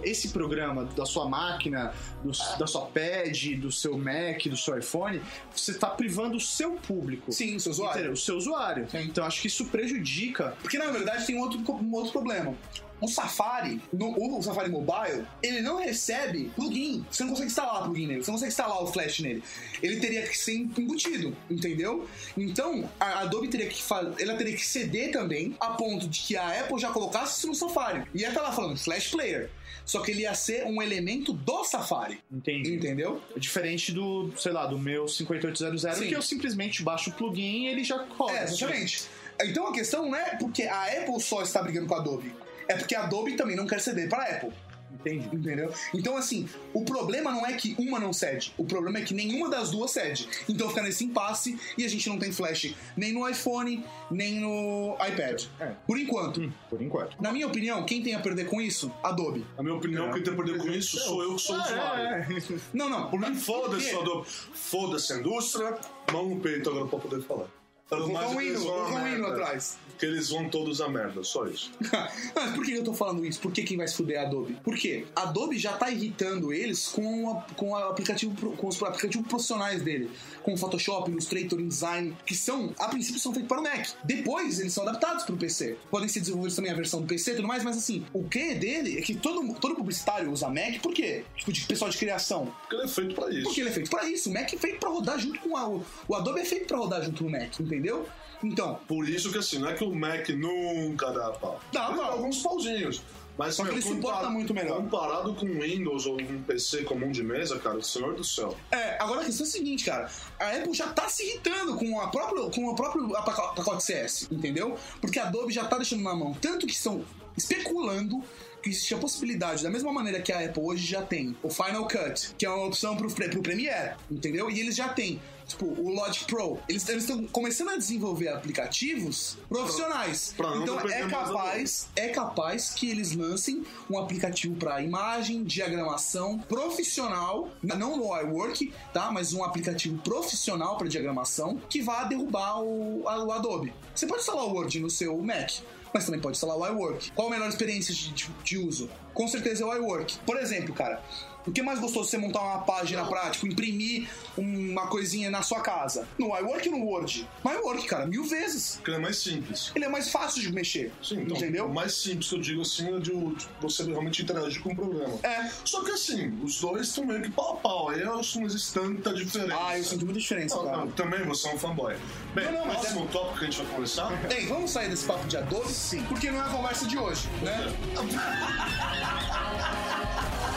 [0.04, 5.22] esse programa da sua máquina, do- da sua pad, do seu Mac, do seu iPhone,
[5.56, 7.32] você tá privando o seu público.
[7.32, 7.96] Sim, o seu usuário.
[8.00, 8.14] Entendeu?
[8.14, 8.88] O seu usuário.
[8.94, 10.56] Então acho que isso prejudica.
[10.62, 12.56] Porque na verdade tem outro, um outro problema.
[13.00, 17.04] O Safari, no, o Safari Mobile, ele não recebe plugin.
[17.10, 19.44] Você não consegue instalar plugin nele, você não consegue instalar o Flash nele.
[19.82, 22.08] Ele teria que ser embutido, entendeu?
[22.38, 23.82] Então, a Adobe teria que
[24.20, 27.56] ela teria que ceder também, a ponto de que a Apple já colocasse isso no
[27.56, 28.04] Safari.
[28.14, 29.50] E ia estar lá falando Flash Player.
[29.92, 32.18] Só que ele ia ser um elemento do Safari.
[32.32, 32.76] Entendi.
[32.76, 33.22] Entendeu?
[33.36, 36.08] Diferente do, sei lá, do meu 5800, Sim.
[36.08, 38.32] que eu simplesmente baixo o plugin e ele já roda.
[38.32, 39.04] É, exatamente.
[39.42, 42.34] Então a questão não é porque a Apple só está brigando com a Adobe.
[42.70, 44.54] É porque a Adobe também não quer ceder para a Apple.
[44.94, 45.36] Entendi.
[45.36, 45.74] Entendeu?
[45.94, 49.50] Então, assim, o problema não é que uma não cede, o problema é que nenhuma
[49.50, 50.28] das duas cede.
[50.48, 54.96] Então fica nesse impasse e a gente não tem flash nem no iPhone, nem no
[54.96, 55.46] iPad.
[55.60, 55.72] É.
[55.88, 56.54] Por enquanto.
[56.70, 57.16] Por enquanto.
[57.22, 58.92] Na minha opinião, quem tem a perder com isso?
[59.04, 59.46] Adobe.
[59.58, 62.06] Na minha opinião, quem tem a perder com isso sou eu que sou usuário.
[62.06, 62.28] É.
[62.74, 63.10] Não, não.
[63.10, 64.28] Por mim, foda-se o Adobe.
[64.28, 65.78] Foda-se a indústria,
[66.12, 67.48] mão no peito agora pra poder falar.
[67.92, 69.78] Mais um hino, a um hino atrás.
[70.00, 71.72] Que eles vão todos a merda, só isso.
[72.34, 73.42] Mas por que eu tô falando isso?
[73.42, 74.54] Por que quem vai se fuder é a Adobe?
[74.64, 75.06] Por quê?
[75.14, 79.84] A Adobe já tá irritando eles com, a, com, o aplicativo, com os aplicativos profissionais
[79.84, 80.10] dele.
[80.44, 83.88] Com o Photoshop, Illustrator, InDesign, que são, a princípio, são feitos para o Mac.
[84.04, 85.78] Depois, eles são adaptados para o PC.
[85.90, 88.56] Podem ser desenvolvidos também a versão do PC e tudo mais, mas assim, o que
[88.56, 91.24] dele é que todo, todo publicitário usa Mac, por quê?
[91.36, 92.54] Tipo, de pessoal de criação.
[92.62, 93.44] Porque ele é feito pra isso.
[93.44, 94.30] Porque ele é feito pra isso.
[94.30, 95.68] O Mac é feito pra rodar junto com a.
[95.68, 98.08] O, o Adobe é feito pra rodar junto no Mac, entendeu?
[98.44, 101.60] Então, Por isso que assim, não é que o Mac nunca dá pau.
[101.72, 102.12] Dá pau.
[102.12, 103.04] alguns pauzinhos.
[103.38, 104.78] Mas Só que meu, ele suporta muito melhor.
[104.78, 108.56] Comparado com Windows ou um PC comum de mesa, cara, senhor do céu.
[108.72, 110.10] É, agora a questão é a seguinte, cara.
[110.40, 114.28] A Apple já tá se irritando com, a própria, com o próprio paco- pacote CS,
[114.32, 114.78] entendeu?
[115.00, 116.34] Porque a Adobe já tá deixando na mão.
[116.34, 117.04] Tanto que estão
[117.38, 118.22] especulando
[118.62, 121.88] que existe a possibilidade, da mesma maneira que a Apple hoje já tem o Final
[121.88, 124.52] Cut, que é uma opção pro, pro Premiere, entendeu?
[124.52, 125.20] E eles já têm,
[125.52, 126.60] tipo, o Logic Pro.
[126.68, 130.34] Eles estão começando a desenvolver aplicativos profissionais.
[130.36, 136.40] Pra não então é capaz, é capaz que eles lancem um aplicativo para imagem, diagramação
[136.40, 139.12] profissional, não no iWork, tá?
[139.12, 143.74] Mas um aplicativo profissional para diagramação que vá derrubar o, a- o Adobe.
[143.94, 145.52] Você pode instalar o Word no seu Mac.
[145.94, 147.12] Mas também pode instalar o iWork.
[147.12, 148.90] Qual a melhor experiência de, de- de uso?
[149.14, 150.20] Com certeza é o iWork.
[150.20, 151.04] Por exemplo, cara,
[151.46, 155.42] o que é mais gostoso você montar uma página pra, tipo, imprimir uma coisinha na
[155.42, 156.08] sua casa?
[156.18, 157.28] No iWork ou no Word?
[157.44, 158.76] No iWork, cara, mil vezes.
[158.76, 159.72] Porque ele é mais simples.
[159.76, 160.92] Ele é mais fácil de mexer.
[161.04, 161.66] Sim, então, entendeu?
[161.66, 163.12] O mais simples que eu digo assim é de
[163.60, 165.16] você realmente interagir com o programa.
[165.24, 165.50] É.
[165.66, 167.90] Só que assim, os dois estão meio que pau a pau.
[167.90, 169.58] Aí eu não existe tanta diferença.
[169.60, 170.78] Ah, eu sinto muita diferença, Não, cara.
[170.78, 171.96] não, também você é um fanboy.
[172.34, 174.32] Bem, Não, não, mas próximo tópico que a gente vai conversar.
[174.32, 175.72] Ei, vamos sair desse papo de Adobe?
[175.72, 176.04] Sim.
[176.04, 177.74] Porque não é a conversa de hoje, né?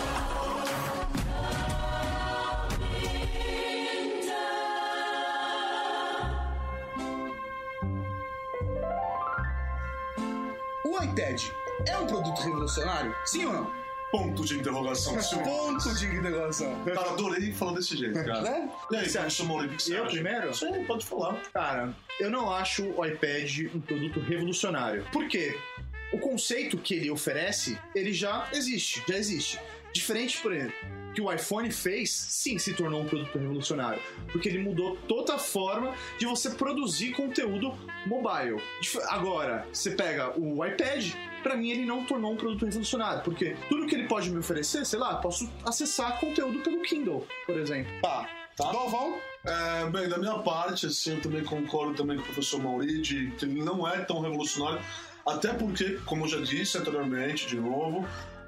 [10.95, 11.43] O iPad
[11.89, 13.13] é um produto revolucionário?
[13.25, 13.73] Sim ou não?
[14.13, 15.21] Ponto de interrogação.
[15.21, 15.45] Silvio.
[15.45, 16.85] Ponto de interrogação.
[16.85, 18.43] Cara, adorei falar desse jeito, cara.
[18.43, 18.71] Né?
[18.93, 20.13] E aí, você chamou o que você Eu acha?
[20.13, 20.55] primeiro?
[20.55, 21.35] Sim, pode falar.
[21.53, 25.05] Cara, eu não acho o iPad um produto revolucionário.
[25.11, 25.59] Por quê?
[26.13, 29.59] O conceito que ele oferece, ele já existe, já existe.
[29.93, 30.77] Diferente, por exemplo,
[31.15, 34.03] que o iPhone fez, sim, se tornou um produto revolucionário.
[34.33, 37.73] Porque ele mudou toda a forma de você produzir conteúdo
[38.07, 38.61] mobile.
[39.09, 41.13] Agora, você pega o iPad,
[41.43, 43.23] pra mim ele não tornou um produto revolucionário.
[43.23, 47.57] Porque tudo que ele pode me oferecer, sei lá, posso acessar conteúdo pelo Kindle, por
[47.57, 47.93] exemplo.
[48.03, 48.29] Tá.
[48.57, 48.71] Tá.
[48.73, 49.19] Galvão?
[49.45, 53.33] É, bem, da minha parte, assim, eu também concordo também com o professor Mauri de
[53.33, 54.81] que ele não é tão revolucionário,
[55.27, 58.07] até porque, como eu já disse anteriormente, de novo,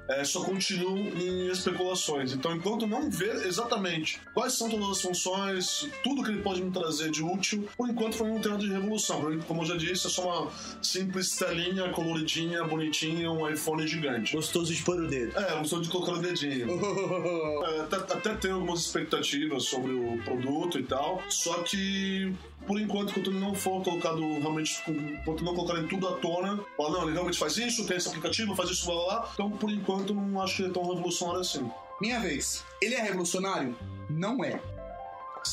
[0.09, 2.33] é, só continuam em especulações.
[2.33, 6.71] Então, enquanto não ver exatamente quais são todas as funções, tudo que ele pode me
[6.71, 9.17] trazer de útil, por enquanto foi um tema de revolução.
[9.47, 10.51] Como eu já disse, é só uma
[10.81, 14.35] simples telinha coloridinha, bonitinha, um iPhone gigante.
[14.35, 15.37] Gostoso de pôr o dedo.
[15.37, 16.67] É, sou de colocar o dedinho.
[17.67, 21.21] É, até, até tenho algumas expectativas sobre o produto e tal.
[21.29, 22.33] Só que,
[22.67, 26.89] por enquanto, enquanto ele não for colocado realmente, enquanto não colocarem tudo à tona, fala,
[26.91, 29.29] não, ele realmente faz isso, tem esse aplicativo, faz isso, blá blá blá.
[29.33, 31.71] Então, por enquanto, não acho que ele é tão revolucionário assim.
[32.01, 32.63] Minha vez.
[32.81, 33.75] Ele é revolucionário?
[34.09, 34.59] Não é.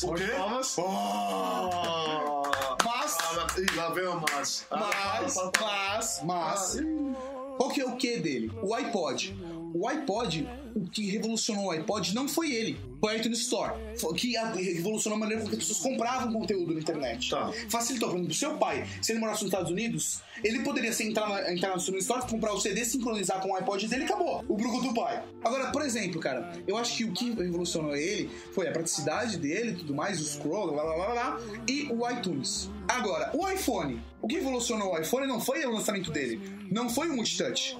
[0.02, 0.26] O quê?
[0.36, 0.76] Palmas.
[0.78, 2.42] Oh!
[2.84, 3.46] Mas, Ah, lá,
[3.76, 4.66] lá vem a mas.
[4.70, 7.14] mas, Ah, mas, mas, ah, ih.
[7.56, 8.50] Qual que é o que dele?
[8.62, 9.36] O iPod.
[9.74, 13.72] O iPod, o que revolucionou o iPod não foi ele, foi a iTunes Store.
[14.04, 17.28] O que revolucionou a maneira como as pessoas compravam conteúdo na internet.
[17.28, 17.52] Tá.
[17.68, 21.02] Facilitou, por exemplo, o seu pai, se ele morasse nos Estados Unidos, ele poderia se
[21.02, 24.04] entrar na, entrar na iTunes Store, comprar o CD, sincronizar com o iPod dele e
[24.04, 24.44] acabou.
[24.48, 25.24] O bruco do pai.
[25.42, 29.72] Agora, por exemplo, cara, eu acho que o que revolucionou ele foi a praticidade dele
[29.72, 32.70] e tudo mais, o scroll, blá blá blá, blá, e o iTunes.
[32.86, 34.00] Agora, o iPhone.
[34.22, 37.76] O que revolucionou o iPhone não foi o lançamento dele, não foi o multitouch.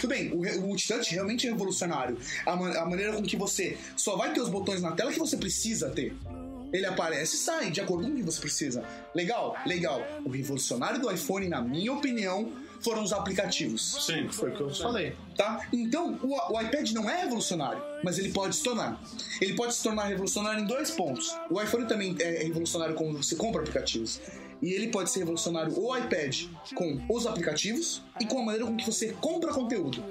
[0.00, 2.16] Tudo bem, o, multitouch realmente é revolucionário.
[2.46, 5.18] A, ma- a maneira com que você só vai ter os botões na tela que
[5.18, 6.14] você precisa ter.
[6.72, 8.84] Ele aparece e sai, de acordo com o que você precisa.
[9.14, 9.56] Legal?
[9.64, 10.02] Legal.
[10.24, 14.04] O revolucionário do iPhone, na minha opinião, foram os aplicativos.
[14.04, 14.28] Sim.
[14.28, 15.16] Foi o que eu falei.
[15.34, 15.66] Tá?
[15.72, 19.00] Então, o, o iPad não é revolucionário, mas ele pode se tornar.
[19.40, 21.34] Ele pode se tornar revolucionário em dois pontos.
[21.50, 24.20] O iPhone também é revolucionário quando você compra aplicativos.
[24.60, 28.76] E ele pode ser revolucionário o iPad com os aplicativos e com a maneira com
[28.76, 30.02] que você compra conteúdo.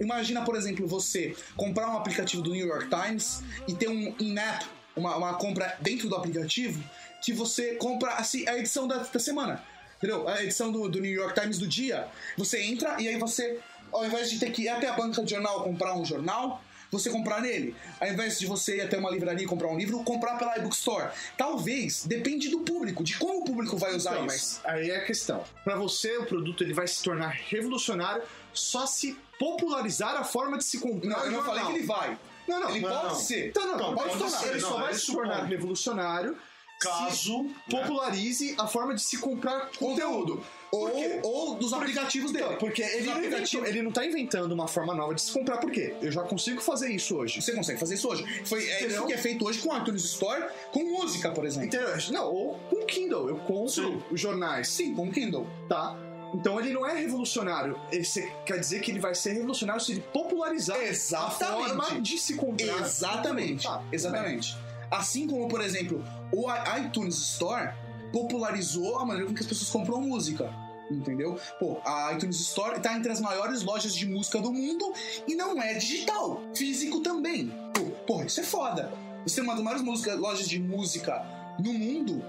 [0.00, 4.66] Imagina, por exemplo, você comprar um aplicativo do New York Times e ter um in-app,
[4.96, 6.82] uma, uma compra dentro do aplicativo,
[7.22, 9.62] que você compra assim, a edição da, da semana.
[9.96, 10.28] Entendeu?
[10.28, 12.08] A edição do, do New York Times do dia.
[12.36, 13.58] Você entra e aí você,
[13.92, 16.62] ao invés de ter que ir até a banca de jornal comprar um jornal,
[16.94, 17.76] você comprar nele.
[18.00, 20.74] Ao invés de você ir até uma livraria e comprar um livro, comprar pela iBook
[20.74, 21.10] Store.
[21.36, 24.60] Talvez, depende do público, de como o público vai usar Então, isso.
[24.64, 25.44] mas aí é a questão.
[25.62, 28.22] Pra você, o produto ele vai se tornar revolucionário
[28.52, 31.08] só se popularizar a forma de se comprar.
[31.10, 31.54] Não, eu não jornal.
[31.56, 32.18] falei que ele vai.
[32.46, 32.70] Não, não.
[32.70, 33.14] Ele não, pode não.
[33.16, 33.48] ser.
[33.48, 34.38] Então, não, Não, pode, pode tornar.
[34.38, 36.36] ser, Ele não, só vai se tornar revolucionário
[36.80, 37.14] Caso.
[37.16, 40.44] se popularize a forma de se comprar conteúdo.
[40.76, 42.44] Ou, ou dos aplicativos dele.
[42.44, 45.32] Então, porque ele não, inventou, aplicativos- ele não tá inventando uma forma nova de se
[45.32, 45.94] comprar, por quê?
[46.02, 47.40] Eu já consigo fazer isso hoje.
[47.40, 48.24] Você consegue fazer isso hoje.
[48.44, 49.06] Foi, é isso Entendeu?
[49.06, 51.66] que é feito hoje com o iTunes Store, com música, por exemplo.
[51.68, 51.88] Entendeu?
[52.10, 53.28] Não, ou com o Kindle.
[53.28, 54.02] Eu compro Sim.
[54.10, 55.46] os jornais, Sim, com o Kindle.
[55.68, 55.96] tá?
[56.34, 57.78] Então ele não é revolucionário.
[57.92, 61.70] Esse quer dizer que ele vai ser revolucionário se ele popularizar Exatamente.
[61.70, 62.80] a forma de se comprar.
[62.82, 63.62] Exatamente.
[63.68, 64.56] Tá, Exatamente.
[64.90, 66.46] Assim como, por exemplo, o
[66.78, 67.70] iTunes Store
[68.12, 70.52] popularizou a maneira com que as pessoas compram música.
[70.90, 71.38] Entendeu?
[71.58, 74.92] Pô, a iTunes Store tá entre as maiores lojas de música do mundo
[75.26, 76.42] e não é digital.
[76.54, 77.52] Físico também.
[77.72, 78.92] Pô, porra, isso é foda.
[79.26, 81.24] Você tem uma das maiores música- lojas de música
[81.58, 82.22] no mundo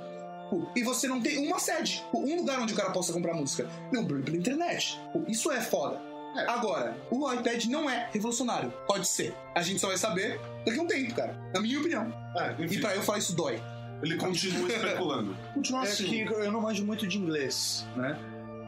[0.50, 2.04] pô, e você não tem uma sede.
[2.12, 3.70] Pô, um lugar onde o cara possa comprar música.
[3.92, 5.00] Não, pela pela internet.
[5.12, 6.00] Pô, isso é foda.
[6.38, 6.50] É.
[6.50, 8.72] Agora, o iPad não é revolucionário.
[8.88, 9.34] Pode ser.
[9.54, 11.38] A gente só vai saber daqui a um tempo, cara.
[11.54, 12.14] Na minha opinião.
[12.38, 13.62] É, E pra eu falar isso dói.
[14.04, 15.36] ele continua especulando.
[15.54, 16.06] Continua É assim.
[16.06, 18.18] que eu não manjo muito de inglês, né?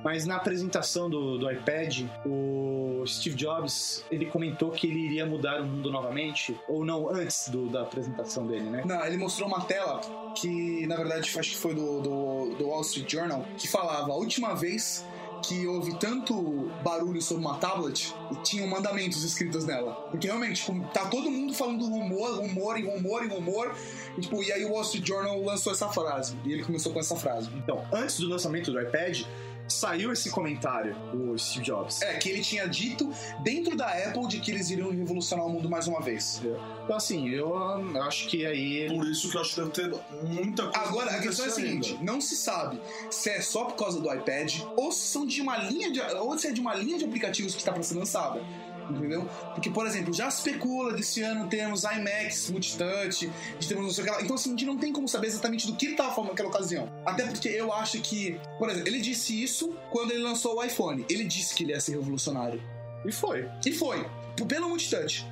[0.07, 5.59] Mas na apresentação do, do iPad, o Steve Jobs ele comentou que ele iria mudar
[5.59, 8.83] o mundo novamente, ou não, antes do- da apresentação dele, né?
[8.85, 9.99] Não, ele mostrou uma tela
[10.33, 14.15] que, na verdade, acho que foi do, do, do Wall Street Journal, que falava a
[14.15, 15.05] última vez
[15.45, 19.91] que houve tanto barulho sobre uma tablet, tinham mandamentos escritos nela.
[20.09, 23.75] Porque realmente, tipo, tá todo mundo falando rumor, rumor e rumor e rumor.
[24.17, 26.35] E, tipo, e aí o Wall Street Journal lançou essa frase.
[26.43, 27.49] E ele começou com essa frase.
[27.55, 29.23] Então, antes do lançamento do iPad,
[29.67, 32.01] saiu esse comentário do Steve Jobs.
[32.01, 33.11] É, que ele tinha dito
[33.41, 36.41] dentro da Apple de que eles iriam revolucionar o mundo mais uma vez.
[36.83, 39.71] Então, assim, eu, eu acho que aí ele Por isso que eu acho que deve
[39.71, 40.79] ter muita coisa.
[40.79, 42.03] Agora, a questão é a seguinte: ainda.
[42.03, 45.57] não se sabe se é só por causa do iPad ou se são de uma
[45.57, 48.41] linha de, ou se é de uma linha de aplicativos que está para ser lançada.
[48.89, 49.29] Entendeu?
[49.53, 53.29] Porque, por exemplo, já especula desse ano termos iMacs multitouch,
[53.59, 54.21] de termos não sei o que lá.
[54.21, 56.49] Então, assim, a gente não tem como saber exatamente do que ele estava falando naquela
[56.49, 56.91] ocasião.
[57.05, 61.05] Até porque eu acho que, por exemplo, ele disse isso quando ele lançou o iPhone.
[61.09, 62.61] Ele disse que ele ia ser revolucionário.
[63.05, 63.47] E foi.
[63.65, 64.05] E foi.
[64.47, 65.25] Pelo multitouch.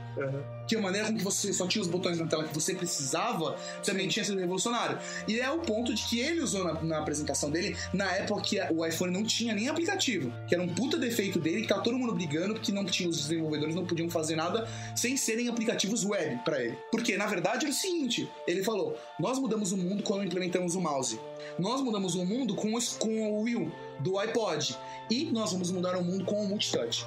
[0.67, 3.55] Que a maneira com que você só tinha os botões na tela que você precisava
[3.83, 4.97] também tinha sido revolucionário.
[5.27, 8.59] E é o ponto de que ele usou na, na apresentação dele na época que
[8.71, 10.31] o iPhone não tinha nem aplicativo.
[10.47, 13.17] Que era um puta defeito dele, que tava todo mundo brigando porque não tinha os
[13.17, 16.77] desenvolvedores não podiam fazer nada sem serem aplicativos web pra ele.
[16.91, 20.81] Porque na verdade era o seguinte: ele falou, nós mudamos o mundo quando implementamos o
[20.81, 21.19] mouse.
[21.59, 24.77] Nós mudamos o mundo com, os, com o Wii do iPod.
[25.09, 27.05] E nós vamos mudar o mundo com o multitouch.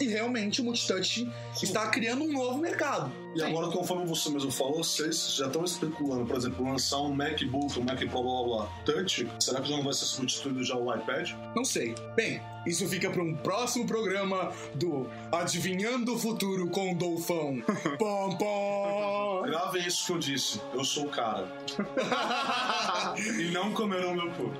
[0.00, 1.28] E realmente o multitouch
[1.62, 3.25] está criando um novo mercado.
[3.34, 7.78] E agora, conforme você mesmo falou, vocês já estão especulando, por exemplo, lançar um MacBook,
[7.78, 9.28] um Mac blá blá blá Touch.
[9.38, 11.32] Será que já não vai ser substituído já o iPad?
[11.54, 11.94] Não sei.
[12.14, 17.62] Bem, isso fica para um próximo programa do Adivinhando o Futuro com o Dolfão.
[17.98, 19.42] pom, pom.
[19.46, 20.60] Gravem isso que eu disse.
[20.72, 21.46] Eu sou o cara.
[23.38, 24.50] e não comerão meu cu.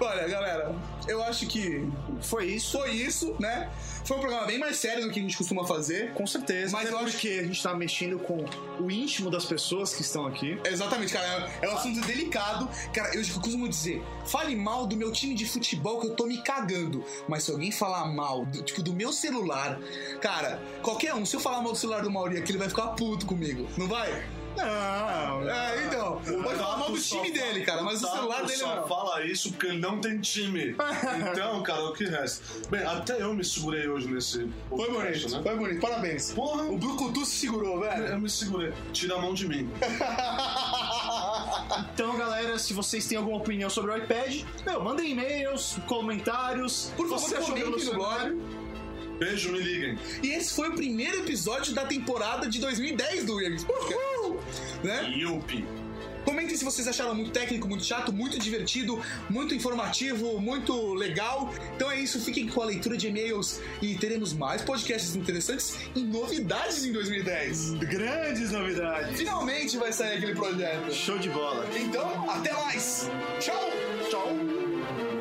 [0.00, 0.74] Olha, galera,
[1.06, 1.86] eu acho que
[2.22, 2.78] Foi isso.
[2.78, 3.70] foi isso, né?
[4.08, 6.14] Foi um programa bem mais sério do que a gente costuma fazer.
[6.14, 6.72] Com certeza.
[6.72, 8.42] Mas eu acho porque a gente tá mexendo com
[8.80, 10.58] o íntimo das pessoas que estão aqui.
[10.64, 11.50] Exatamente, cara.
[11.60, 12.66] É um assunto delicado.
[12.90, 16.42] Cara, eu costumo dizer, fale mal do meu time de futebol que eu tô me
[16.42, 17.04] cagando.
[17.28, 19.78] Mas se alguém falar mal, do- tipo, do meu celular,
[20.22, 22.86] cara, qualquer um, se eu falar mal do celular do Mauri aqui, ele vai ficar
[22.88, 23.68] puto comigo.
[23.76, 24.24] Não vai?
[24.58, 26.20] Não, É, então.
[26.42, 28.86] Pode falar mal do time dele, cara, mas o celular dele só não.
[28.88, 30.74] fala isso porque ele não tem time.
[31.32, 32.42] Então, cara, o que resta?
[32.70, 35.40] Bem, até eu me segurei hoje nesse Foi bonito, né?
[35.42, 35.80] foi bonito.
[35.80, 36.32] Parabéns.
[36.32, 38.06] Porra, O Brucutu se segurou, velho.
[38.06, 38.72] eu me segurei.
[38.92, 39.70] Tira a mão de mim.
[41.94, 46.92] Então, galera, se vocês têm alguma opinião sobre o iPad, meu, mandem e-mails, comentários.
[46.96, 48.40] Por favor, Você achou no blog.
[49.18, 49.98] Beijo, me liguem.
[50.22, 54.78] E esse foi o primeiro episódio da temporada de 2010 do Weird Podcast.
[54.82, 55.12] Né?
[55.16, 55.64] Yupi.
[56.28, 61.52] Comentem se vocês acharam muito técnico, muito chato, muito divertido, muito informativo, muito legal.
[61.74, 66.00] Então é isso, fiquem com a leitura de e-mails e teremos mais podcasts interessantes e
[66.00, 67.70] novidades em 2010.
[67.78, 69.16] Grandes novidades.
[69.16, 70.92] Finalmente vai sair aquele projeto.
[70.92, 71.66] Show de bola.
[71.74, 73.08] Então, até mais.
[73.40, 73.70] Tchau.
[74.10, 75.17] Tchau.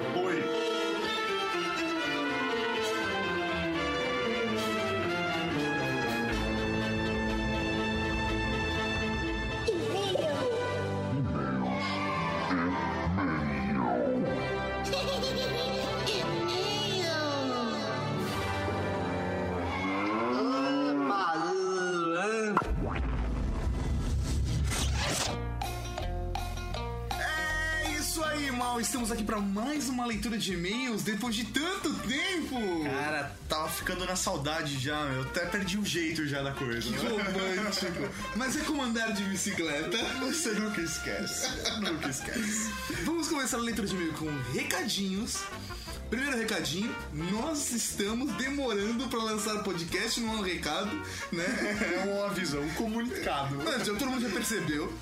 [28.87, 32.85] Estamos aqui para mais uma leitura de e-mails depois de tanto tempo.
[32.85, 35.23] Cara, tava ficando na saudade já, meu.
[35.23, 36.89] Até perdi o jeito já da coisa.
[36.89, 38.09] Que romântico.
[38.37, 39.97] Mas é como andar de bicicleta.
[40.21, 41.49] Você nunca esquece.
[41.81, 42.71] Nunca esquece.
[43.03, 45.35] Vamos começar a leitura de e-mail com recadinhos.
[46.09, 50.95] Primeiro recadinho, nós estamos demorando para lançar o podcast, não é um recado,
[51.33, 51.45] né?
[51.97, 53.57] É uma visão, um comunicado.
[53.63, 54.93] Já- todo mundo já percebeu,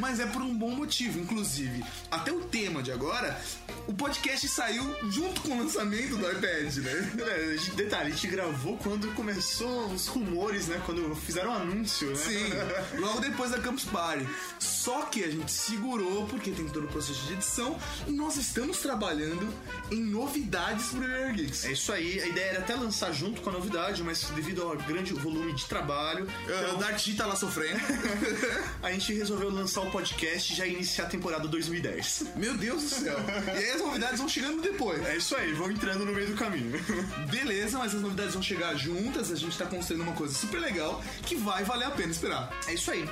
[0.00, 1.20] mas é por um bom motivo.
[1.20, 3.40] Inclusive, até o tema de agora,
[3.86, 7.12] o podcast saiu junto com o lançamento do iPad, né?
[7.20, 10.80] É, detalhe, a gente gravou quando começou os rumores, né?
[10.84, 12.16] Quando fizeram o anúncio, né?
[12.16, 12.46] Sim,
[12.98, 14.26] logo depois da Campus Party.
[14.58, 17.78] Só que a gente segurou porque tem todo o processo de edição
[18.08, 19.48] e nós estamos trabalhando
[19.90, 20.47] em novidades
[20.94, 21.64] pro Air Geeks.
[21.64, 24.76] É isso aí, a ideia era até lançar junto com a novidade, mas devido ao
[24.76, 26.26] grande volume de trabalho,
[26.74, 27.78] O Dark G tá lá sofrendo.
[28.82, 32.24] a gente resolveu lançar o podcast e já iniciar a temporada 2010.
[32.36, 33.16] Meu Deus do céu.
[33.46, 35.04] E aí as novidades vão chegando depois.
[35.06, 36.78] É isso aí, vão entrando no meio do caminho.
[37.30, 39.30] Beleza, mas as novidades vão chegar juntas.
[39.30, 42.50] A gente tá construindo uma coisa super legal que vai valer a pena esperar.
[42.66, 43.08] É isso aí.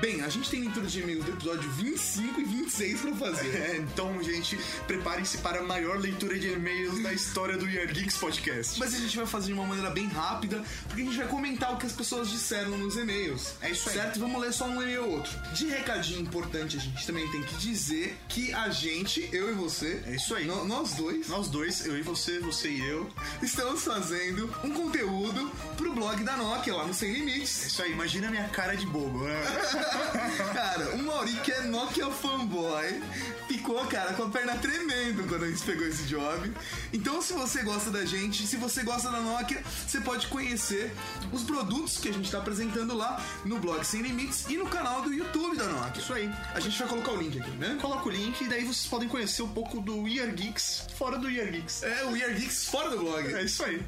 [0.00, 3.50] Bem, a gente tem leitura de e-mails do episódio 25 e 26 pra fazer.
[3.60, 6.69] É, então, gente, preparem-se para a maior leitura de e-mails
[7.02, 8.78] da história do Year Geeks Podcast.
[8.78, 11.72] Mas a gente vai fazer de uma maneira bem rápida, porque a gente vai comentar
[11.74, 13.54] o que as pessoas disseram nos e-mails.
[13.60, 13.96] É isso aí.
[13.96, 14.20] Certo?
[14.20, 15.32] Vamos ler só um e-mail ou outro.
[15.52, 20.02] De recadinho importante, a gente também tem que dizer que a gente, eu e você,
[20.06, 20.46] É isso aí.
[20.46, 23.08] no- nós dois, Nós dois, eu e você, você e eu.
[23.42, 27.66] estamos fazendo um conteúdo pro blog da Nokia lá no Sem É Limites.
[27.66, 29.40] isso aí, imagina a minha cara de bobo, né?
[30.52, 33.02] Cara, o Mauri, que é Nokia fanboy,
[33.48, 36.52] ficou, cara, com a perna tremendo quando a gente pegou esse job.
[36.92, 40.92] Então, se você gosta da gente, se você gosta da Nokia, você pode conhecer
[41.32, 45.02] os produtos que a gente tá apresentando lá no blog Sem Limites e no canal
[45.02, 46.02] do YouTube da Nokia.
[46.02, 46.30] Isso aí.
[46.54, 47.78] A gente vai colocar o link aqui, né?
[47.80, 51.30] Coloca o link e daí vocês podem conhecer um pouco do Year Geeks fora do
[51.30, 51.82] Year Geeks.
[51.82, 53.32] É o We Are Geeks fora do blog.
[53.32, 53.82] É isso aí.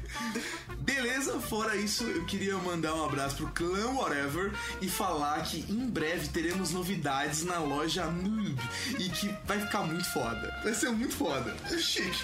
[0.79, 4.51] Beleza, fora isso, eu queria mandar um abraço pro Clã Whatever
[4.81, 8.57] e falar que em breve teremos novidades na loja Noob
[8.99, 10.59] e que vai ficar muito foda.
[10.63, 11.55] Vai ser muito foda.
[11.77, 12.23] Chique.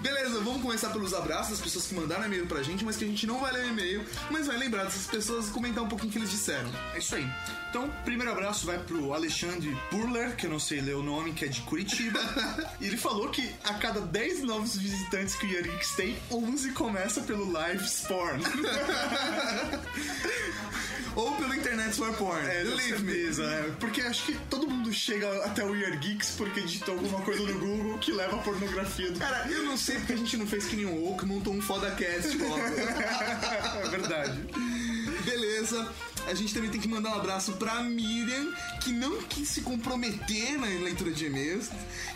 [0.00, 3.08] Beleza, vamos começar pelos abraços das pessoas que mandaram e-mail pra gente, mas que a
[3.08, 6.12] gente não vai ler e-mail, mas vai lembrar dessas pessoas e comentar um pouquinho o
[6.12, 6.70] que eles disseram.
[6.94, 7.26] É isso aí.
[7.70, 11.44] Então, primeiro abraço vai pro Alexandre Burler, que eu não sei ler o nome, que
[11.44, 12.20] é de Curitiba.
[12.80, 17.20] e ele falou que a cada 10 novos visitantes que o Geeks tem, 11 começa
[17.22, 18.38] pelo Live Spawn.
[21.16, 22.46] Ou pelo Internet for Porn.
[22.46, 22.80] É, me.
[22.80, 23.74] certeza, né?
[23.78, 27.58] Porque acho que todo mundo chega até o Year Geeks porque digitou alguma coisa no
[27.58, 30.66] Google que leva a pornografia do Cara, eu não sei porque a gente não fez
[30.66, 32.60] que nem o Oak, montou um fodacast logo.
[33.84, 34.40] é verdade.
[35.24, 35.92] Beleza.
[36.26, 38.52] A gente também tem que mandar um abraço pra Miriam,
[38.82, 41.68] que não quis se comprometer na leitura de e-mails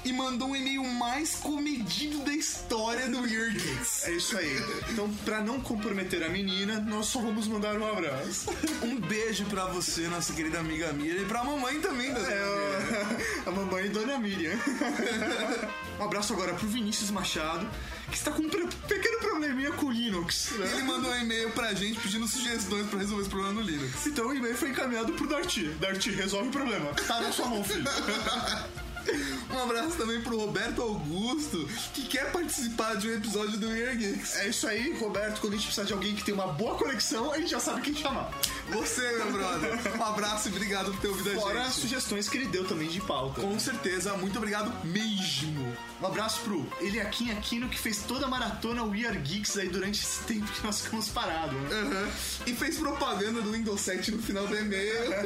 [0.04, 3.62] e mandou um e-mail mais comedido da história do Weird.
[4.04, 4.56] É isso aí.
[4.90, 8.50] Então, pra não comprometer a menina, nós só vamos mandar um abraço.
[8.82, 13.50] Um beijo pra você, nossa querida amiga Miriam, e pra mamãe também da É, a
[13.50, 14.58] mamãe e Dona Miriam.
[15.98, 17.68] Um abraço agora pro Vinícius Machado,
[18.10, 20.50] que está com um pequeno probleminha com o Linux.
[20.52, 20.70] né?
[20.72, 24.06] Ele mandou um e-mail pra gente pedindo sugestões pra resolver esse problema no Linux.
[24.06, 25.68] Então o e-mail foi encaminhado pro Darty.
[25.80, 26.86] Darty, resolve o problema.
[27.06, 27.84] Tá na sua mão, filho.
[29.50, 34.36] Um abraço também pro Roberto Augusto, que quer participar de um episódio do Weird Geeks.
[34.36, 35.40] É isso aí, Roberto.
[35.40, 37.80] Quando a gente precisar de alguém que tem uma boa conexão, a gente já sabe
[37.80, 38.30] quem chamar.
[38.72, 39.96] Você, meu brother.
[39.98, 41.80] Um abraço e obrigado por ter ouvido a Fora as gente.
[41.80, 43.40] sugestões que ele deu também de pauta.
[43.40, 45.76] Com certeza, muito obrigado mesmo.
[46.00, 50.00] Um abraço pro Eliakim Aquino, que fez toda a maratona We Are Geeks aí durante
[50.04, 51.58] esse tempo que nós ficamos parados.
[51.60, 51.68] né?
[51.80, 52.08] Aham.
[52.46, 54.94] E fez propaganda do Windows 7 no final do e-mail.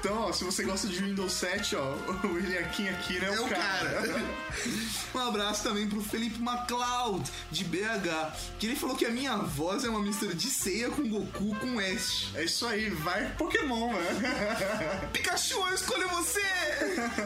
[0.00, 1.94] Então, ó, se você gosta de Windows 7, ó,
[2.26, 3.90] o Eliakim Aquino é, É o o cara.
[3.90, 4.24] cara.
[5.14, 9.84] Um abraço também pro Felipe MacLeod, de BH, que ele falou que a minha voz
[9.84, 12.21] é uma mistura de ceia com Goku com Ash.
[12.34, 15.08] É isso aí, vai Pokémon, né?
[15.12, 16.42] Pikachu, eu escolho você!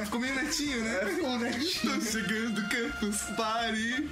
[0.05, 1.01] Ficou meio netinho, né?
[1.15, 1.95] Ficou netinho.
[1.95, 4.09] Tô chegando, Campus Party.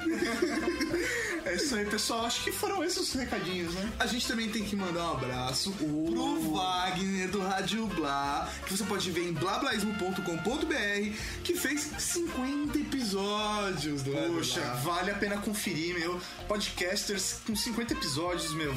[1.45, 2.26] É isso aí, pessoal.
[2.26, 3.93] Acho que foram esses os recadinhos, né?
[3.99, 8.85] A gente também tem que mandar um abraço pro Wagner do Rádio Blá, que você
[8.85, 14.74] pode ver em blablaismo.com.br, que fez 50 episódios do Poxa, Blá.
[14.74, 16.20] vale a pena conferir, meu.
[16.49, 18.74] Podcasters com 50 episódios, meu.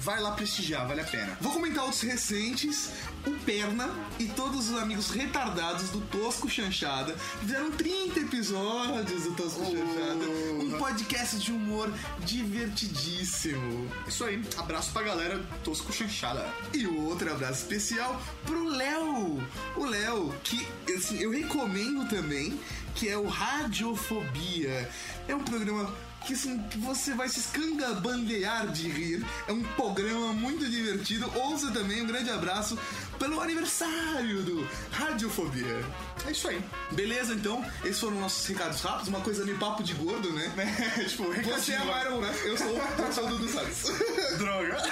[0.00, 1.36] Vai lá prestigiar, vale a pena.
[1.40, 2.90] Vou comentar outros recentes.
[3.26, 9.64] O Perna e todos os amigos retardados do Tosco Chanchada fizeram 30 episódios do Tosco
[9.64, 10.24] Chanchada.
[10.58, 13.90] Um podcast de humor divertidíssimo.
[14.08, 16.48] Isso aí, abraço pra galera Tosco Chanchada.
[16.72, 19.46] E outro abraço especial pro Léo.
[19.76, 22.58] O Léo, que assim, eu recomendo também,
[22.94, 24.88] que é o Radiofobia.
[25.28, 25.94] É um programa
[26.26, 29.26] que assim, você vai se escangabandear de rir.
[29.48, 31.30] É um programa muito divertido.
[31.34, 32.78] Ouça também um grande abraço
[33.20, 35.84] pelo aniversário do Radiofobia.
[36.26, 36.60] É isso aí.
[36.90, 37.62] Beleza, então?
[37.84, 39.08] Esses foram nossos recados rápidos.
[39.08, 40.50] Uma coisa meio papo de gordo, né?
[41.06, 42.00] tipo, Você é.
[42.02, 42.34] Iron, né?
[42.44, 43.84] Eu sou, eu sou o Dudu Salles.
[44.38, 44.76] Droga.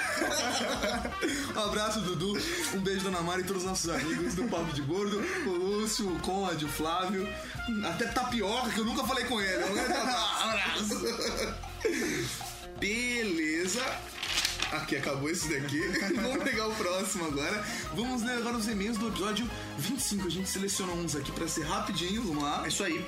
[1.55, 2.39] Um abraço, Dudu.
[2.73, 5.19] Um beijo, Dona Mara e todos os nossos amigos do Papo de Gordo.
[5.45, 7.27] O Lúcio, o Conrad, o Flávio.
[7.85, 9.63] Até Tapioca, que eu nunca falei com ele.
[9.63, 9.79] Um
[10.49, 11.01] abraço.
[12.79, 13.83] Beleza.
[14.71, 15.81] Aqui acabou esse daqui.
[16.21, 17.63] Vamos pegar o próximo agora.
[17.93, 20.27] Vamos ler agora os e-mails do episódio 25.
[20.27, 22.23] A gente selecionou uns aqui pra ser rapidinho.
[22.23, 22.63] Vamos lá.
[22.65, 23.03] É isso aí.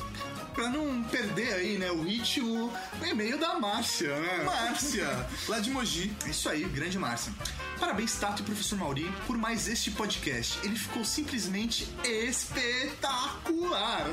[0.53, 2.71] Pra não perder aí, né, o ritmo,
[3.01, 4.43] o e-mail da Márcia, né?
[4.43, 6.11] Márcia, lá de Mogi.
[6.25, 7.33] É Isso aí, grande Márcia.
[7.81, 10.59] Parabéns, Tato e professor Mauri, por mais este podcast.
[10.63, 14.07] Ele ficou simplesmente espetacular.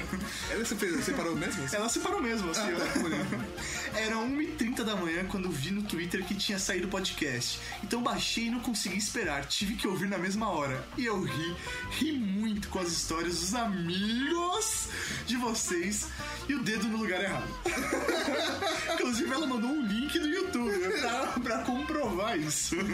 [0.50, 1.66] Ela se separou mesmo?
[1.70, 2.62] Ela separou mesmo, assim.
[2.62, 3.98] Ah, tá.
[3.98, 7.60] Era 1h30 da manhã quando vi no Twitter que tinha saído o podcast.
[7.84, 9.44] Então baixei e não consegui esperar.
[9.44, 10.82] Tive que ouvir na mesma hora.
[10.96, 11.56] E eu ri,
[11.90, 14.88] ri muito com as histórias dos amigos
[15.26, 16.08] de vocês
[16.48, 17.48] e o dedo no lugar errado.
[18.94, 22.76] Inclusive, ela mandou um link do YouTube né, pra, pra comprovar isso.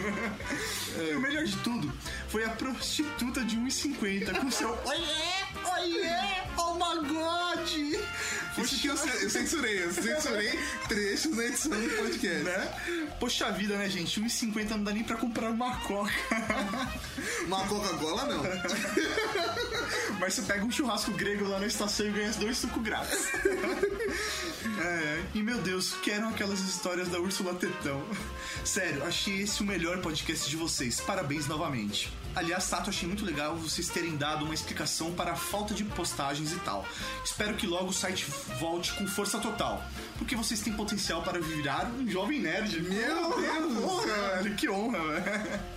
[0.97, 1.91] E o melhor de tudo
[2.29, 5.03] foi a prostituta de 1,50 com seu Oiê,
[5.77, 7.44] oiê, oh my god!
[8.57, 9.83] Isso que eu, eu censurei.
[9.83, 12.43] Eu censurei trechos na edição do podcast.
[12.43, 13.07] né?
[13.19, 14.19] Poxa vida, né, gente?
[14.21, 16.11] 1,50 não dá nem pra comprar uma coca.
[17.45, 18.43] Uma Coca-Cola, não.
[20.19, 23.27] Mas você pega um churrasco grego lá na estação e ganha dois sucos grátis.
[24.79, 28.03] É, e meu Deus, que eram aquelas histórias da Úrsula Tetão.
[28.63, 30.99] Sério, achei esse o melhor podcast de vocês.
[30.99, 32.11] Parabéns novamente.
[32.35, 36.51] Aliás, Tato, achei muito legal vocês terem dado uma explicação para a falta de postagens
[36.51, 36.85] e tal.
[37.23, 38.25] Espero que logo o site
[38.59, 39.81] volte com força total.
[40.17, 42.81] Porque vocês têm potencial para virar um jovem nerd.
[42.81, 44.05] Meu Deus!
[44.05, 45.74] Velho, que honra, velho.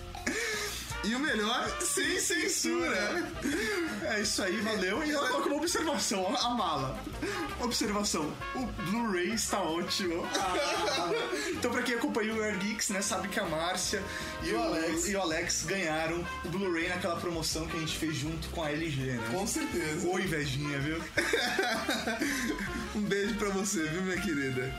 [1.05, 3.25] E o melhor, sem censura.
[4.03, 5.05] É isso aí, valeu.
[5.05, 6.99] E ela coloca uma observação, a mala.
[7.61, 10.27] Observação, o Blu-ray está ótimo.
[10.35, 11.11] Ah.
[11.51, 14.03] Então, pra quem acompanha o Air Geeks, né, sabe que a Márcia
[14.43, 15.09] e, o Alex.
[15.09, 18.71] e o Alex ganharam o Blu-ray naquela promoção que a gente fez junto com a
[18.71, 19.29] LG, né?
[19.33, 20.07] Com certeza.
[20.07, 21.03] Ô, invejinha, viu?
[22.95, 24.73] Um beijo pra você, viu, minha querida?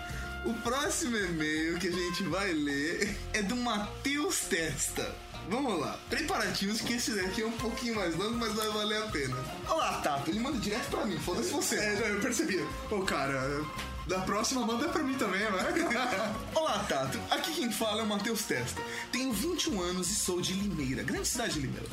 [0.45, 5.15] O próximo e-mail que a gente vai ler é do Matheus Testa.
[5.49, 5.97] Vamos lá.
[6.09, 9.35] Preparativos que esse daqui é um pouquinho mais longo, mas vai valer a pena.
[9.67, 10.29] Olá, Tato.
[10.29, 11.75] Ele manda direto pra mim, foda-se você.
[11.75, 12.63] É, já eu percebi.
[12.91, 13.65] Ô, cara,
[14.05, 15.49] da próxima manda pra mim também, né?
[16.53, 17.19] Olá, Tato.
[17.31, 18.79] Aqui quem fala é o Matheus Testa.
[19.11, 21.87] Tenho 21 anos e sou de Limeira, grande cidade de Limeira.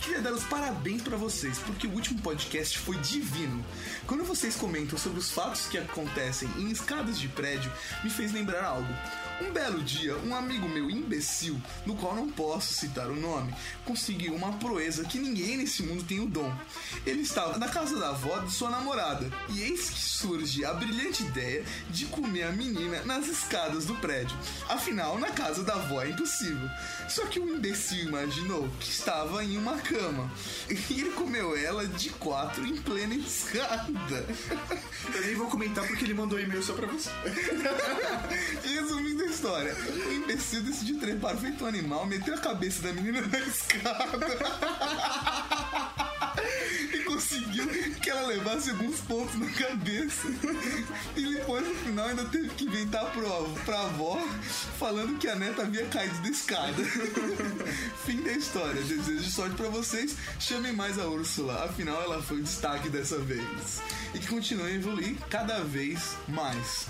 [0.00, 3.62] Queria dar os parabéns pra vocês, porque o último podcast foi divino.
[4.06, 7.70] Quando vocês comentam sobre os fatos que acontecem em escadas de prédio,
[8.02, 8.88] me fez lembrar algo.
[9.40, 13.52] Um belo dia, um amigo meu imbecil, no qual não posso citar o nome,
[13.84, 16.52] conseguiu uma proeza que ninguém nesse mundo tem o dom.
[17.04, 21.24] Ele estava na casa da avó de sua namorada, e eis que surge a brilhante
[21.24, 24.36] ideia de comer a menina nas escadas do prédio.
[24.68, 26.68] Afinal, na casa da avó é impossível.
[27.08, 30.30] Só que o imbecil imaginou que estava em uma cama.
[30.94, 34.26] E ele comeu ela de quatro em plena escada.
[35.12, 37.10] Eu nem vou comentar porque ele mandou e-mail só pra você.
[38.62, 43.38] Resumindo história, o imbecil decidiu trepar feito um animal, meteu a cabeça da menina na
[43.40, 44.26] escada.
[47.54, 50.28] Conseguiu que ela levasse alguns pontos na cabeça.
[51.16, 53.24] E depois, no final, ainda teve que inventar pro,
[53.64, 54.20] pra avó
[54.78, 56.84] falando que a neta havia caído da escada.
[58.04, 58.82] Fim da história.
[58.82, 60.16] Desejo sorte pra vocês.
[60.40, 61.64] Chamem mais a Úrsula.
[61.64, 63.82] Afinal, ela foi o destaque dessa vez.
[64.14, 66.88] E que continue a evoluir cada vez mais.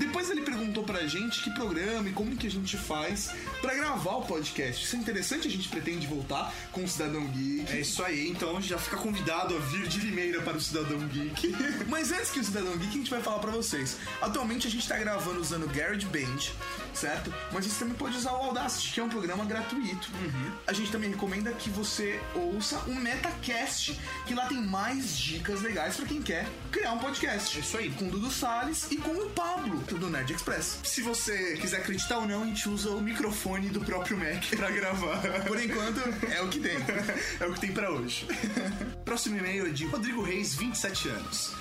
[0.00, 4.16] Depois ele perguntou pra gente que programa e como que a gente faz pra gravar
[4.16, 4.82] o podcast.
[4.82, 7.70] Isso é interessante, a gente pretende voltar com o Cidadão Geek.
[7.70, 11.54] É isso aí, então já fica convidado a vir de Limeira para o Cidadão Geek.
[11.88, 13.96] Mas antes que o Cidadão Geek, a gente vai falar pra vocês.
[14.20, 16.52] Atualmente a gente tá gravando usando GarageBand,
[16.94, 17.32] certo?
[17.52, 20.08] Mas você também pode usar o Audacity, que é um programa gratuito.
[20.66, 25.96] A gente também recomenda que você ouça o Metacast, que lá tem mais dicas legais
[25.96, 27.58] pra quem quer criar um podcast.
[27.58, 27.90] Isso aí.
[27.90, 30.78] Com o Dudu Salles e com o Pablo, do Nerd Express.
[30.84, 34.70] Se você quiser acreditar ou não, a gente usa o microfone do próprio Mac pra
[34.70, 35.20] gravar.
[35.46, 36.76] Por enquanto, é o que tem.
[37.40, 38.26] é o que tem pra hoje.
[39.04, 41.52] Próximo e-mail é de Rodrigo Reis, 27 anos.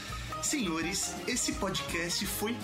[0.42, 2.56] Senhores, esse podcast foi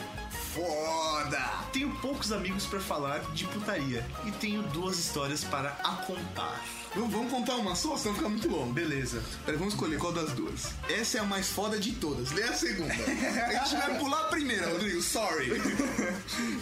[0.53, 1.39] foda!
[1.73, 6.63] Tenho poucos amigos pra falar de putaria e tenho duas histórias para a contar.
[6.95, 8.71] Vamos, vamos contar uma só, senão fica muito longo.
[8.71, 9.21] Beleza.
[9.45, 10.71] Pera, vamos escolher qual das duas.
[10.89, 12.31] Essa é a mais foda de todas.
[12.31, 12.93] Lê a segunda.
[12.95, 15.01] a gente vai pular a primeira, Rodrigo.
[15.01, 15.51] Sorry.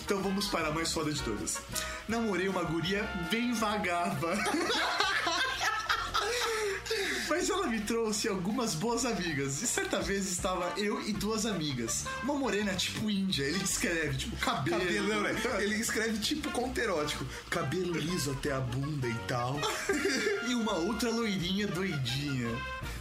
[0.03, 1.59] Então vamos para a mais foda de todas.
[2.07, 4.36] Namorei uma guria bem vagava.
[7.30, 9.61] Mas ela me trouxe algumas boas amigas.
[9.61, 12.05] E certa vez estava eu e duas amigas.
[12.21, 13.43] Uma morena tipo índia.
[13.43, 14.80] Ele descreve, tipo, cabelo.
[14.80, 15.36] Cabelão, né?
[15.59, 17.26] Ele escreve tipo conto erótico.
[17.49, 19.59] Cabelo liso até a bunda e tal.
[20.47, 22.49] e uma outra loirinha doidinha.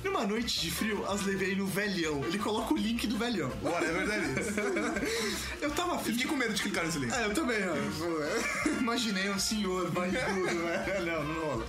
[0.05, 2.25] Numa noite de frio, as levei no velhão.
[2.25, 3.51] Ele coloca o link do velhão.
[3.65, 4.53] É verdade isso.
[5.61, 7.13] Eu tava afim Fiquei com medo de clicar nesse link.
[7.13, 8.69] É, eu também, ó.
[8.81, 11.01] Imaginei um senhor barrigudo, né?
[11.07, 11.67] Não, não rola.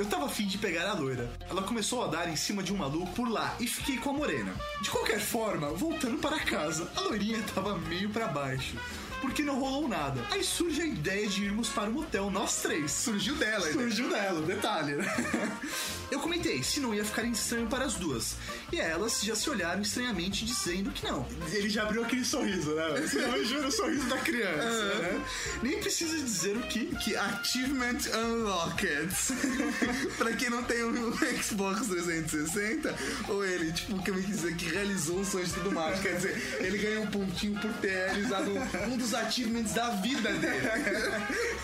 [0.00, 1.30] Eu tava afim de pegar a loira.
[1.50, 4.12] Ela começou a dar em cima de um maluco por lá e fiquei com a
[4.14, 4.54] morena.
[4.80, 8.78] De qualquer forma, voltando para casa, a loirinha tava meio para baixo.
[9.20, 10.20] Porque não rolou nada.
[10.30, 12.90] Aí surge a ideia de irmos para o motel, nós três.
[12.90, 13.72] Surgiu dela, ideia.
[13.72, 15.06] Surgiu dela, detalhe, né?
[16.10, 18.34] Eu comentei se não ia ficar estranho para as duas.
[18.72, 21.24] E elas já se olharam estranhamente, dizendo que não.
[21.52, 23.00] Ele já abriu aquele sorriso, né?
[23.00, 25.24] Você imagina o sorriso da criança, né?
[25.62, 26.86] Nem precisa dizer o que.
[26.96, 29.14] Que Achievement Unlocked.
[30.18, 32.94] pra quem não tem o Xbox 360,
[33.28, 36.00] ou ele, tipo, que me dizer que realizou um sonho de tudo mais.
[36.00, 38.50] Quer dizer, ele ganhou um pontinho por ter realizado
[38.88, 40.68] um dos achievements da vida dele.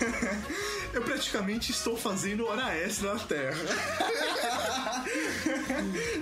[0.93, 3.57] Eu praticamente estou fazendo hora extra na Terra.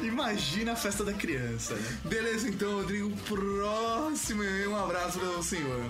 [0.04, 1.78] Imagina a festa da criança?
[2.04, 5.86] Beleza, então, Rodrigo, próximo e-mail, um abraço para o senhor.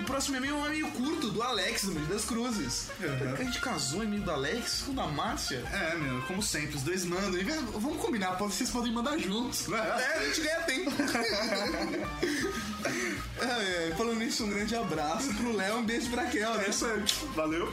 [0.00, 2.88] O próximo e-mail é um e-mail curto do Alex, do Meio das Cruzes.
[3.00, 3.32] Uhum.
[3.32, 5.62] A gente casou em meio do Alex com da Márcia.
[5.72, 7.38] É, meu, como sempre, os dois mandam.
[7.38, 9.78] E, vamos combinar, vocês podem mandar juntos, né?
[9.78, 10.90] É, a gente ganha tempo.
[13.40, 16.64] é, é, falando nisso, um grande abraço pro Léo, um beijo pra Kel, né?
[16.66, 17.04] É isso aí.
[17.34, 17.72] Valeu.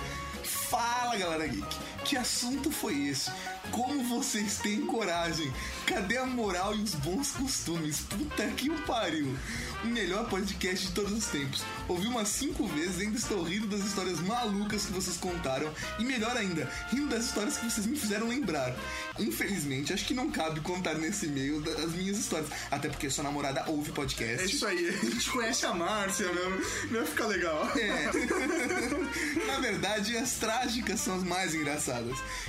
[0.42, 1.76] Fala, galera geek.
[2.04, 3.30] Que assunto foi esse?
[3.70, 5.52] Como vocês têm coragem?
[5.86, 8.00] Cadê a moral e os bons costumes?
[8.00, 9.36] Puta que o pariu.
[9.84, 11.62] O melhor podcast de todos os tempos.
[11.88, 15.72] Ouvi umas cinco vezes e ainda estou rindo das histórias malucas que vocês contaram.
[15.98, 18.74] E melhor ainda, rindo das histórias que vocês me fizeram lembrar.
[19.18, 22.50] Infelizmente, acho que não cabe contar nesse e-mail das minhas histórias.
[22.70, 24.42] Até porque sua namorada ouve podcast.
[24.42, 26.50] É isso aí, a gente conhece a Márcia, meu.
[26.90, 27.70] Não ia ficar legal.
[27.76, 28.10] É.
[29.46, 31.89] Na verdade, as trágicas são as mais engraçadas.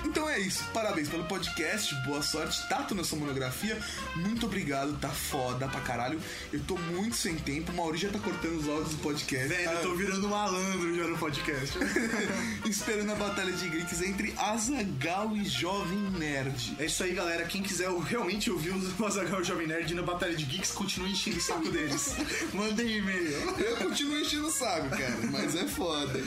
[0.03, 0.63] Então é isso.
[0.73, 1.93] Parabéns pelo podcast.
[2.05, 3.77] Boa sorte, Tato, na sua monografia.
[4.15, 6.19] Muito obrigado, tá foda pra caralho.
[6.51, 7.71] Eu tô muito sem tempo.
[7.71, 9.47] O Mauri já tá cortando os áudios do podcast.
[9.47, 11.77] Velho, tá eu tô virando malandro já no podcast.
[12.65, 16.75] esperando a batalha de Greeks entre Azagal e Jovem Nerd.
[16.79, 17.45] É isso aí, galera.
[17.45, 21.11] Quem quiser realmente ouvir o Azaghal e o Jovem Nerd na Batalha de Geeks, continue
[21.11, 22.15] enchendo o saco deles.
[22.53, 23.31] Mandem e-mail.
[23.59, 26.21] Eu continuo enchendo o saco, cara, mas é foda.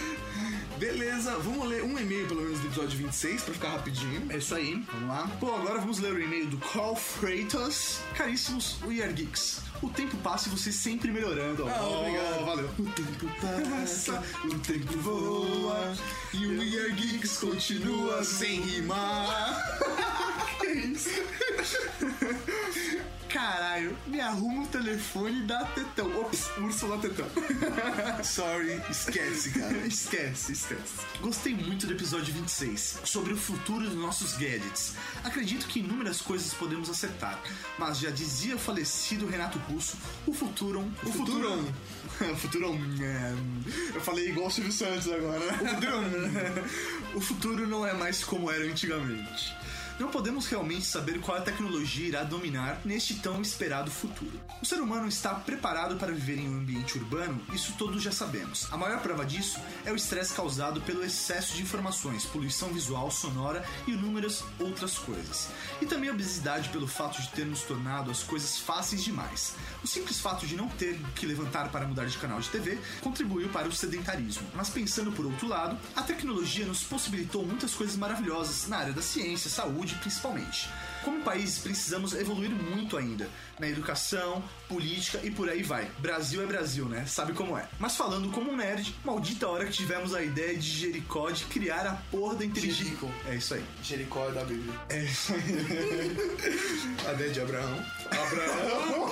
[0.78, 4.26] Beleza, vamos ler um e-mail pelo menos do episódio 26 pra ficar rapidinho.
[4.30, 5.30] É isso aí, vamos lá.
[5.38, 8.00] Pô, agora vamos ler o e-mail do Carl Freitas.
[8.16, 9.60] Caríssimos We Are Geeks.
[9.82, 11.68] O tempo passa e você sempre melhorando.
[11.68, 12.44] Ah, Oh, obrigado.
[12.44, 12.70] Valeu.
[12.78, 15.94] O tempo passa, o tempo voa
[16.32, 19.56] e o We Are Geeks continua sem rimar.
[20.60, 21.10] Que isso?
[23.34, 26.20] Caralho, me arruma um telefone da Tetão.
[26.20, 27.26] Ops, Úrsula Tetão.
[28.22, 29.76] Sorry, esquece, cara.
[29.88, 30.94] esquece, esquece.
[31.20, 34.94] Gostei muito do episódio 26, sobre o futuro dos nossos gadgets.
[35.24, 37.42] Acredito que inúmeras coisas podemos acertar,
[37.76, 39.96] mas já dizia o falecido Renato Russo,
[40.28, 40.88] o futuro...
[41.02, 41.64] O Futuron.
[42.20, 42.78] o futuro...
[43.92, 45.44] Eu falei igual o Silvio Santos agora?
[45.44, 47.16] O futuro...
[47.18, 49.52] o futuro não é mais como era antigamente.
[49.98, 54.40] Não podemos realmente saber qual a tecnologia irá dominar neste tão esperado futuro.
[54.60, 57.40] O ser humano está preparado para viver em um ambiente urbano?
[57.52, 58.66] Isso todos já sabemos.
[58.72, 63.64] A maior prova disso é o estresse causado pelo excesso de informações, poluição visual, sonora
[63.86, 65.48] e inúmeras outras coisas.
[65.80, 69.54] E também a obesidade pelo fato de termos tornado as coisas fáceis demais.
[69.84, 73.48] O simples fato de não ter que levantar para mudar de canal de TV contribuiu
[73.50, 74.46] para o sedentarismo.
[74.54, 79.02] Mas pensando por outro lado, a tecnologia nos possibilitou muitas coisas maravilhosas na área da
[79.02, 80.70] ciência, saúde principalmente.
[81.04, 83.28] Como país, precisamos evoluir muito ainda
[83.58, 85.90] na educação, política e por aí vai.
[85.98, 87.04] Brasil é Brasil, né?
[87.06, 87.68] Sabe como é.
[87.78, 91.86] Mas falando como um nerd, maldita hora que tivemos a ideia de Jericó de criar
[91.86, 92.84] a porra da inteligência.
[92.84, 93.10] Jericó.
[93.26, 93.64] É isso aí.
[93.82, 94.72] Jericó é da Bíblia.
[94.88, 95.44] É isso aí.
[97.06, 97.84] A ideia de Abraão.
[98.06, 99.10] Abraão,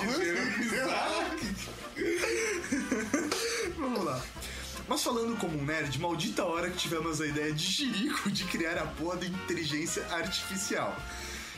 [3.77, 4.21] Vamos lá.
[4.87, 8.77] Mas falando como um nerd, maldita hora que tivemos a ideia de Jerico de criar
[8.77, 10.95] a porra da inteligência artificial.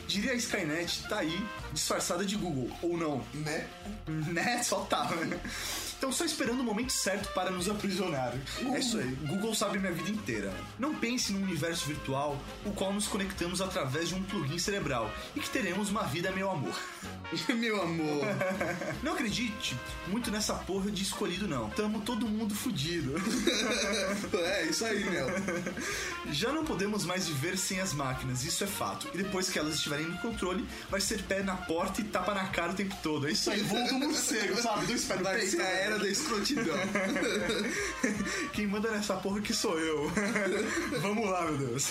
[0.06, 3.24] Diria a Skynet, tá aí, disfarçada de Google, ou não?
[3.34, 3.66] Né?
[4.06, 4.62] Né?
[4.62, 5.40] Só tá, né?
[5.98, 8.34] Então só esperando o momento certo para nos aprisionar.
[8.74, 10.52] É isso aí, Google sabe minha vida inteira.
[10.78, 15.40] Não pense num universo virtual o qual nos conectamos através de um plugin cerebral e
[15.40, 16.78] que teremos uma vida meu amor.
[17.56, 18.24] Meu amor.
[19.02, 19.76] Não acredite
[20.06, 21.68] muito nessa porra de escolhido, não.
[21.70, 23.14] Tamo todo mundo fudido.
[24.46, 25.26] É, isso aí, meu.
[26.32, 29.08] Já não podemos mais viver sem as máquinas, isso é fato.
[29.12, 32.46] E depois que elas estiverem no controle, vai ser pé na porta e tapa na
[32.48, 33.26] cara o tempo todo.
[33.28, 34.86] É isso aí, voo do morcego, sabe?
[34.86, 35.50] Dois pés no Vai peito.
[35.52, 36.76] ser a era da escrotidão.
[38.52, 40.10] Quem manda nessa porra aqui sou eu.
[41.00, 41.88] Vamos lá, meu Deus.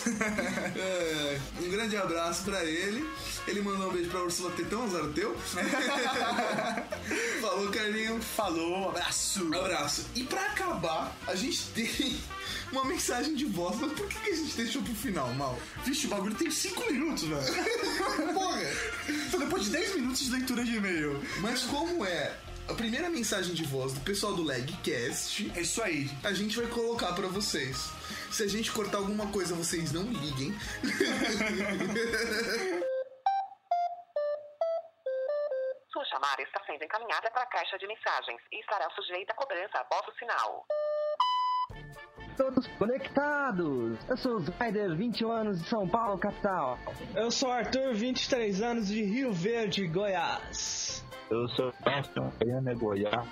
[0.75, 3.07] É, um grande abraço pra ele.
[3.47, 5.35] Ele mandou um beijo pra Ursula Tetão, azar o teu.
[7.41, 8.21] Falou, Carlinho.
[8.21, 9.47] Falou, abraço.
[9.53, 10.05] Abraço.
[10.15, 12.17] E pra acabar, a gente tem
[12.71, 13.79] uma mensagem de voz.
[13.79, 15.57] Mas por que que a gente deixou pro final, mal?
[15.85, 18.33] Vixe, o bagulho tem 5 minutos, velho.
[18.33, 18.61] Porra!
[19.39, 21.21] Depois de 10 minutos de leitura de e-mail.
[21.39, 22.33] Mas como é
[22.67, 26.09] a primeira mensagem de voz do pessoal do Legcast, É isso aí.
[26.23, 27.89] a gente vai colocar pra vocês.
[28.31, 30.53] Se a gente cortar alguma coisa, vocês não liguem.
[35.91, 39.77] Sua chamada está sendo encaminhada para a caixa de mensagens e estará sujeita a cobrança
[39.79, 40.65] após o sinal.
[42.35, 43.97] Todos conectados!
[44.09, 46.77] Eu sou o Ryder, 21 anos de São Paulo, capital.
[47.15, 51.04] Eu sou Arthur, 23 anos de Rio Verde, Goiás.
[51.29, 53.27] Eu sou Aston, Goiânia, Goiás.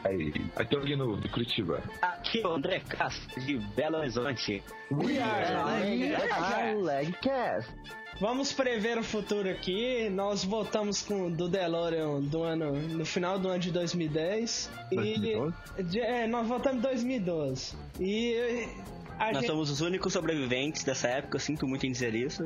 [0.56, 1.82] Aqui é o Guino, de Curitiba.
[2.02, 4.64] Aqui é o André Castro, de Belo Horizonte.
[4.92, 7.72] We are Legcast.
[8.20, 10.10] Vamos prever o futuro aqui.
[10.10, 15.56] Nós voltamos com do DeLorean do ano no final do ano de 2010 2012?
[15.78, 17.76] e de- é, nós voltamos em 2012.
[18.00, 18.68] E
[19.20, 22.46] Nós gente, somos os únicos sobreviventes dessa época, eu sinto muito em dizer isso.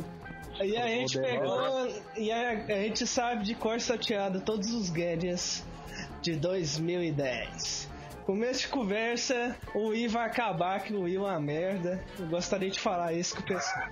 [0.63, 5.63] E a gente pegou e a, a gente sabe de cor salteada todos os gadgets
[6.21, 7.87] de 2010.
[8.25, 12.03] Começo de conversa, o Wii vai acabar, que o Wii é uma merda.
[12.19, 13.87] Eu gostaria de falar isso que o pessoal.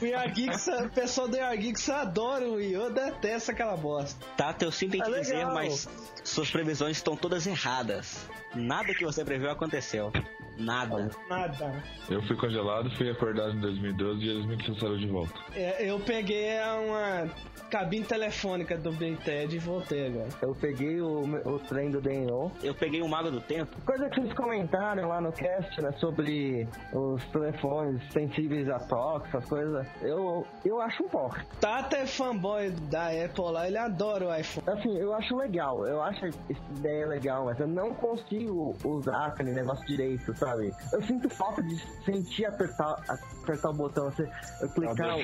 [0.00, 4.18] O Yar Geeks, o pessoal do Yar Geeks adora o Wii, eu detesto aquela bosta.
[4.34, 5.52] Tata, eu sinto em É te dizer, legal.
[5.52, 5.86] mas
[6.24, 8.26] suas previsões estão todas erradas.
[8.54, 10.12] Nada que você previu aconteceu.
[10.56, 11.10] Nada.
[11.28, 11.82] Nada.
[12.08, 15.34] Eu fui congelado, fui acordado em 2012 e eles me trouxeram de volta.
[15.54, 16.52] É, eu peguei
[16.86, 17.28] uma
[17.74, 20.28] cabine telefônica do Big Ted e voltei agora.
[20.40, 22.52] Eu peguei o, o trem do Daniel.
[22.62, 23.76] Eu peguei o Mago do Tempo.
[23.84, 29.44] Coisa que vocês comentaram lá no cast, né, sobre os telefones sensíveis a toque, essas
[29.46, 31.34] coisas, eu, eu acho um pouco.
[31.60, 34.68] Tata é fanboy da Apple lá, ele adora o iPhone.
[34.68, 36.36] Assim, eu acho legal, eu acho essa
[36.78, 40.72] ideia legal, mas eu não consigo usar aquele negócio direito, sabe?
[40.92, 43.02] Eu sinto falta de sentir apertar,
[43.42, 45.16] apertar o botão, você eu clicar.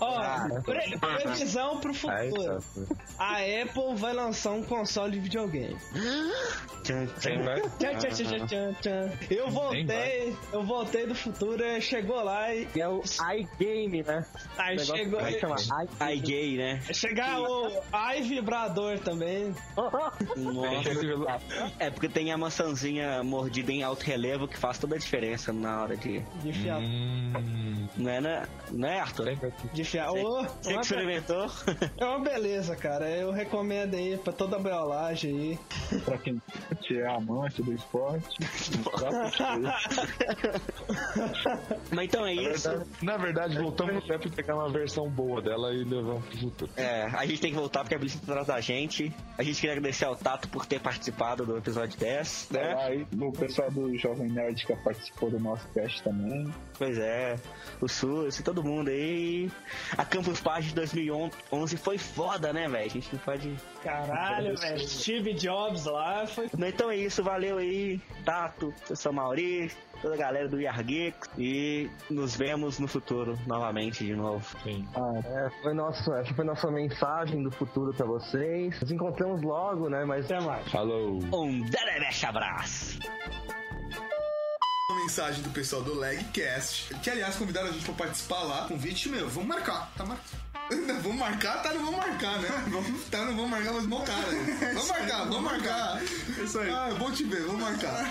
[0.00, 0.60] Ó, Cara.
[0.62, 2.62] pre- previsão pro futuro.
[2.88, 2.96] tá.
[3.18, 5.76] A Apple vai lançar um console de videogame.
[9.30, 12.66] Eu voltei, eu voltei do futuro, eh, chegou lá e.
[12.66, 13.02] Que é o
[13.34, 14.24] iGame, né?
[14.56, 15.20] Aí chegou.
[15.20, 15.58] vai chamar
[15.98, 16.80] Ai gay, né?
[16.92, 17.70] Chegar o
[18.16, 19.54] iVibrador também.
[20.36, 21.40] Nossa.
[21.78, 25.82] É porque tem a maçãzinha mordida em alto relevo que faz toda a diferença na
[25.82, 26.20] hora de.
[26.20, 26.80] De enfiar.
[27.96, 28.48] Não é, né?
[28.70, 29.36] Não é, Arthur?
[29.72, 30.10] De enfiar.
[30.10, 30.46] Você Ô,
[30.80, 31.46] uma- experimentou?
[31.98, 33.08] É uma beleza, cara.
[33.08, 35.58] Eu recomendo aí pra toda a beolagem
[35.90, 36.00] aí.
[36.00, 36.40] Pra quem
[36.90, 38.36] é amante do esporte.
[41.92, 42.68] Mas então é Na isso.
[42.68, 46.38] verdade, na verdade, voltamos no tempo e pegar uma versão boa dela e levamos pro
[46.38, 46.70] futuro.
[46.76, 49.12] É, a gente tem que voltar porque a Blitz tá atrás da gente.
[49.38, 53.06] A gente queria agradecer ao Tato por ter participado do episódio 10, né?
[53.12, 56.52] No pessoal do Jovem Nerd que participou do nosso cast também.
[56.78, 57.36] Pois é,
[57.80, 59.50] o SUS e todo mundo aí.
[59.96, 62.86] A Campus Party de 2011 foi foda, né, velho?
[62.86, 63.56] A gente não pode.
[63.82, 64.88] Caralho, velho.
[64.88, 66.48] Steve Jobs lá foi.
[66.66, 72.36] Então é isso, valeu aí, Tato, professor Maurício, toda a galera do Geeks, e nos
[72.36, 74.44] vemos no futuro novamente de novo.
[74.62, 74.86] Sim.
[75.24, 78.80] É, foi nosso, essa foi nossa mensagem do futuro pra vocês.
[78.80, 80.04] Nos encontramos logo, né?
[80.04, 80.70] Mas Até mais.
[80.70, 81.18] Falou.
[81.32, 82.98] Um derecha abraço!
[84.90, 88.66] Uma mensagem do pessoal do Legcast, que aliás convidaram a gente pra participar lá.
[88.66, 90.49] Convite meu, vamos marcar, tá marcado.
[90.70, 91.74] Não, vamos marcar, tá?
[91.74, 92.48] Não vamos marcar, né?
[93.10, 94.26] tá, não vamos marcar, mas bom cara.
[94.74, 96.02] Vamos marcar, vamos marcar.
[96.38, 96.70] É isso aí.
[96.70, 98.10] Ah, é bom te ver, vamos marcar.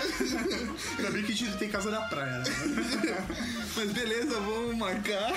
[0.98, 2.44] Ainda bem que a gente tem casa na praia, né?
[3.76, 5.32] Mas beleza, vamos marcar.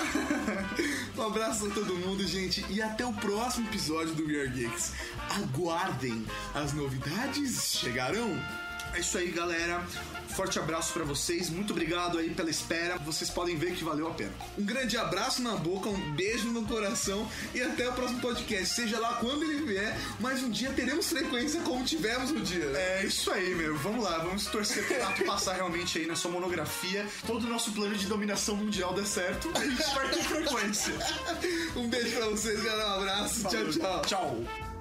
[1.18, 2.66] Um abraço a todo mundo, gente.
[2.70, 4.94] E até o próximo episódio do We Are Geeks.
[5.30, 8.40] Aguardem, as novidades chegarão.
[8.94, 9.84] É isso aí, galera.
[10.36, 11.50] Forte abraço pra vocês.
[11.50, 12.98] Muito obrigado aí pela espera.
[12.98, 14.32] Vocês podem ver que valeu a pena.
[14.58, 18.74] Um grande abraço na boca, um beijo no coração e até o próximo podcast.
[18.74, 22.66] Seja lá quando ele vier, mas um dia teremos frequência como tivemos no dia.
[22.66, 23.78] É isso aí, meu.
[23.78, 27.06] Vamos lá, vamos torcer pro Tato passar realmente aí na sua monografia.
[27.28, 29.52] Todo o nosso plano de dominação mundial der certo.
[29.56, 30.94] A gente vai ter frequência.
[31.76, 32.90] Um beijo pra vocês, galera.
[32.90, 33.48] Um abraço.
[33.50, 34.02] Tchau, tchau.
[34.02, 34.73] Tchau.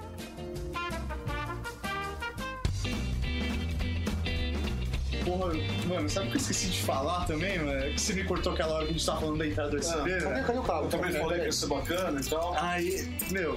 [5.25, 5.53] Porra,
[5.87, 7.93] mano, sabe o que eu esqueci de falar também, mano?
[7.93, 9.95] Que você me cortou aquela hora que a gente tava falando da entrada do USB,
[9.97, 10.45] cadê, velho?
[10.45, 10.85] cadê o cabo?
[10.85, 12.53] Eu também falei que ia ser bacana e tal.
[12.57, 13.53] Aí, meu,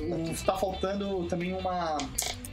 [0.00, 1.98] o- tá faltando também uma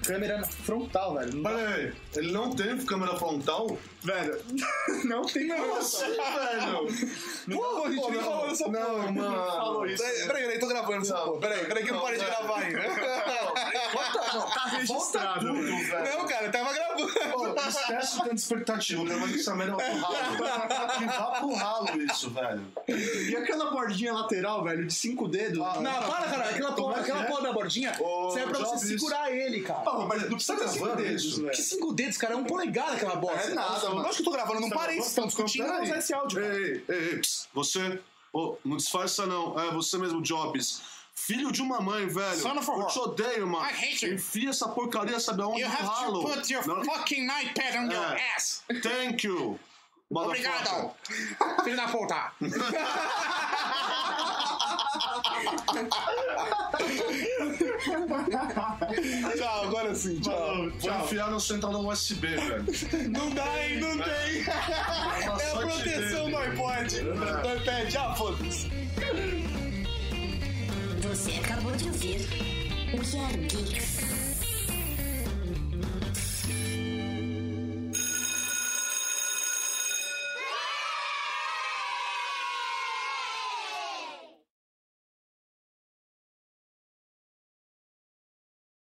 [0.05, 1.33] câmera frontal, velho.
[1.35, 3.77] Não Pera aí, ele não tem câmera frontal?
[4.03, 4.41] Velho,
[5.05, 6.87] não tem não, assim, velho?
[7.59, 9.11] Pô, a gente nem falou dessa Não, porra.
[9.11, 9.45] mano.
[9.51, 10.03] falou isso.
[10.03, 11.39] Peraí, peraí, tô gravando essa porra.
[11.39, 12.79] Peraí, peraí que eu não parei de gravar ainda.
[13.89, 15.87] Tá registrado, Tudo, velho.
[15.87, 16.17] velho.
[16.19, 17.07] Não, cara, tava gravando.
[17.31, 20.97] Pô, esquece o tanto de expectativa, eu quero que essa merda pro ralo.
[20.97, 22.65] Que vá pro ralo isso, velho.
[22.87, 25.57] E aquela bordinha lateral, velho, de cinco dedos?
[25.57, 26.49] Não, para, cara.
[26.49, 27.27] Aquela porra, é que aquela é?
[27.27, 29.01] porra da bordinha Ô, serve pra você Jobs.
[29.01, 29.79] segurar ele, cara.
[29.81, 31.41] Porra, mas não precisa Tá ter cinco gravando dedos, isso?
[31.41, 31.51] velho.
[31.55, 32.33] Que cinco dedos, cara?
[32.33, 33.51] É um polegar aquela bosta.
[33.51, 34.01] É nada, mano.
[34.01, 34.95] Lógico que eu tô gravando, não Você parei.
[34.97, 36.43] tá Vocês estão discutindo, eu vou usar esse áudio.
[36.43, 37.99] Ei, ei, ei, pss, você.
[38.33, 39.59] ô, não disfarça, não.
[39.59, 40.81] É você mesmo, Jobs.
[41.25, 42.39] Filho de uma mãe, velho.
[42.39, 43.63] Son of a eu te odeio, mano.
[43.63, 44.13] I hate you.
[44.15, 45.63] Enfia essa porcaria, sabe aonde?
[45.63, 46.23] no ralo.
[46.65, 48.63] Não- fucking iPad on your ass.
[48.81, 49.59] Thank you.
[50.09, 50.91] motherfucker.
[51.63, 52.31] Filho da puta.
[59.37, 60.69] tchau, agora sim, tchau.
[60.79, 62.65] Vou enfiar na sua entrada USB, velho.
[63.09, 63.79] Não dá, hein?
[63.79, 64.43] Não tem.
[64.47, 66.99] É a sorte proteção do iPod.
[67.01, 67.95] Do iPad.
[67.95, 68.69] Ah, foda-se.
[71.11, 72.21] Você acabou de ouvir
[72.93, 74.10] o We Are Geeks.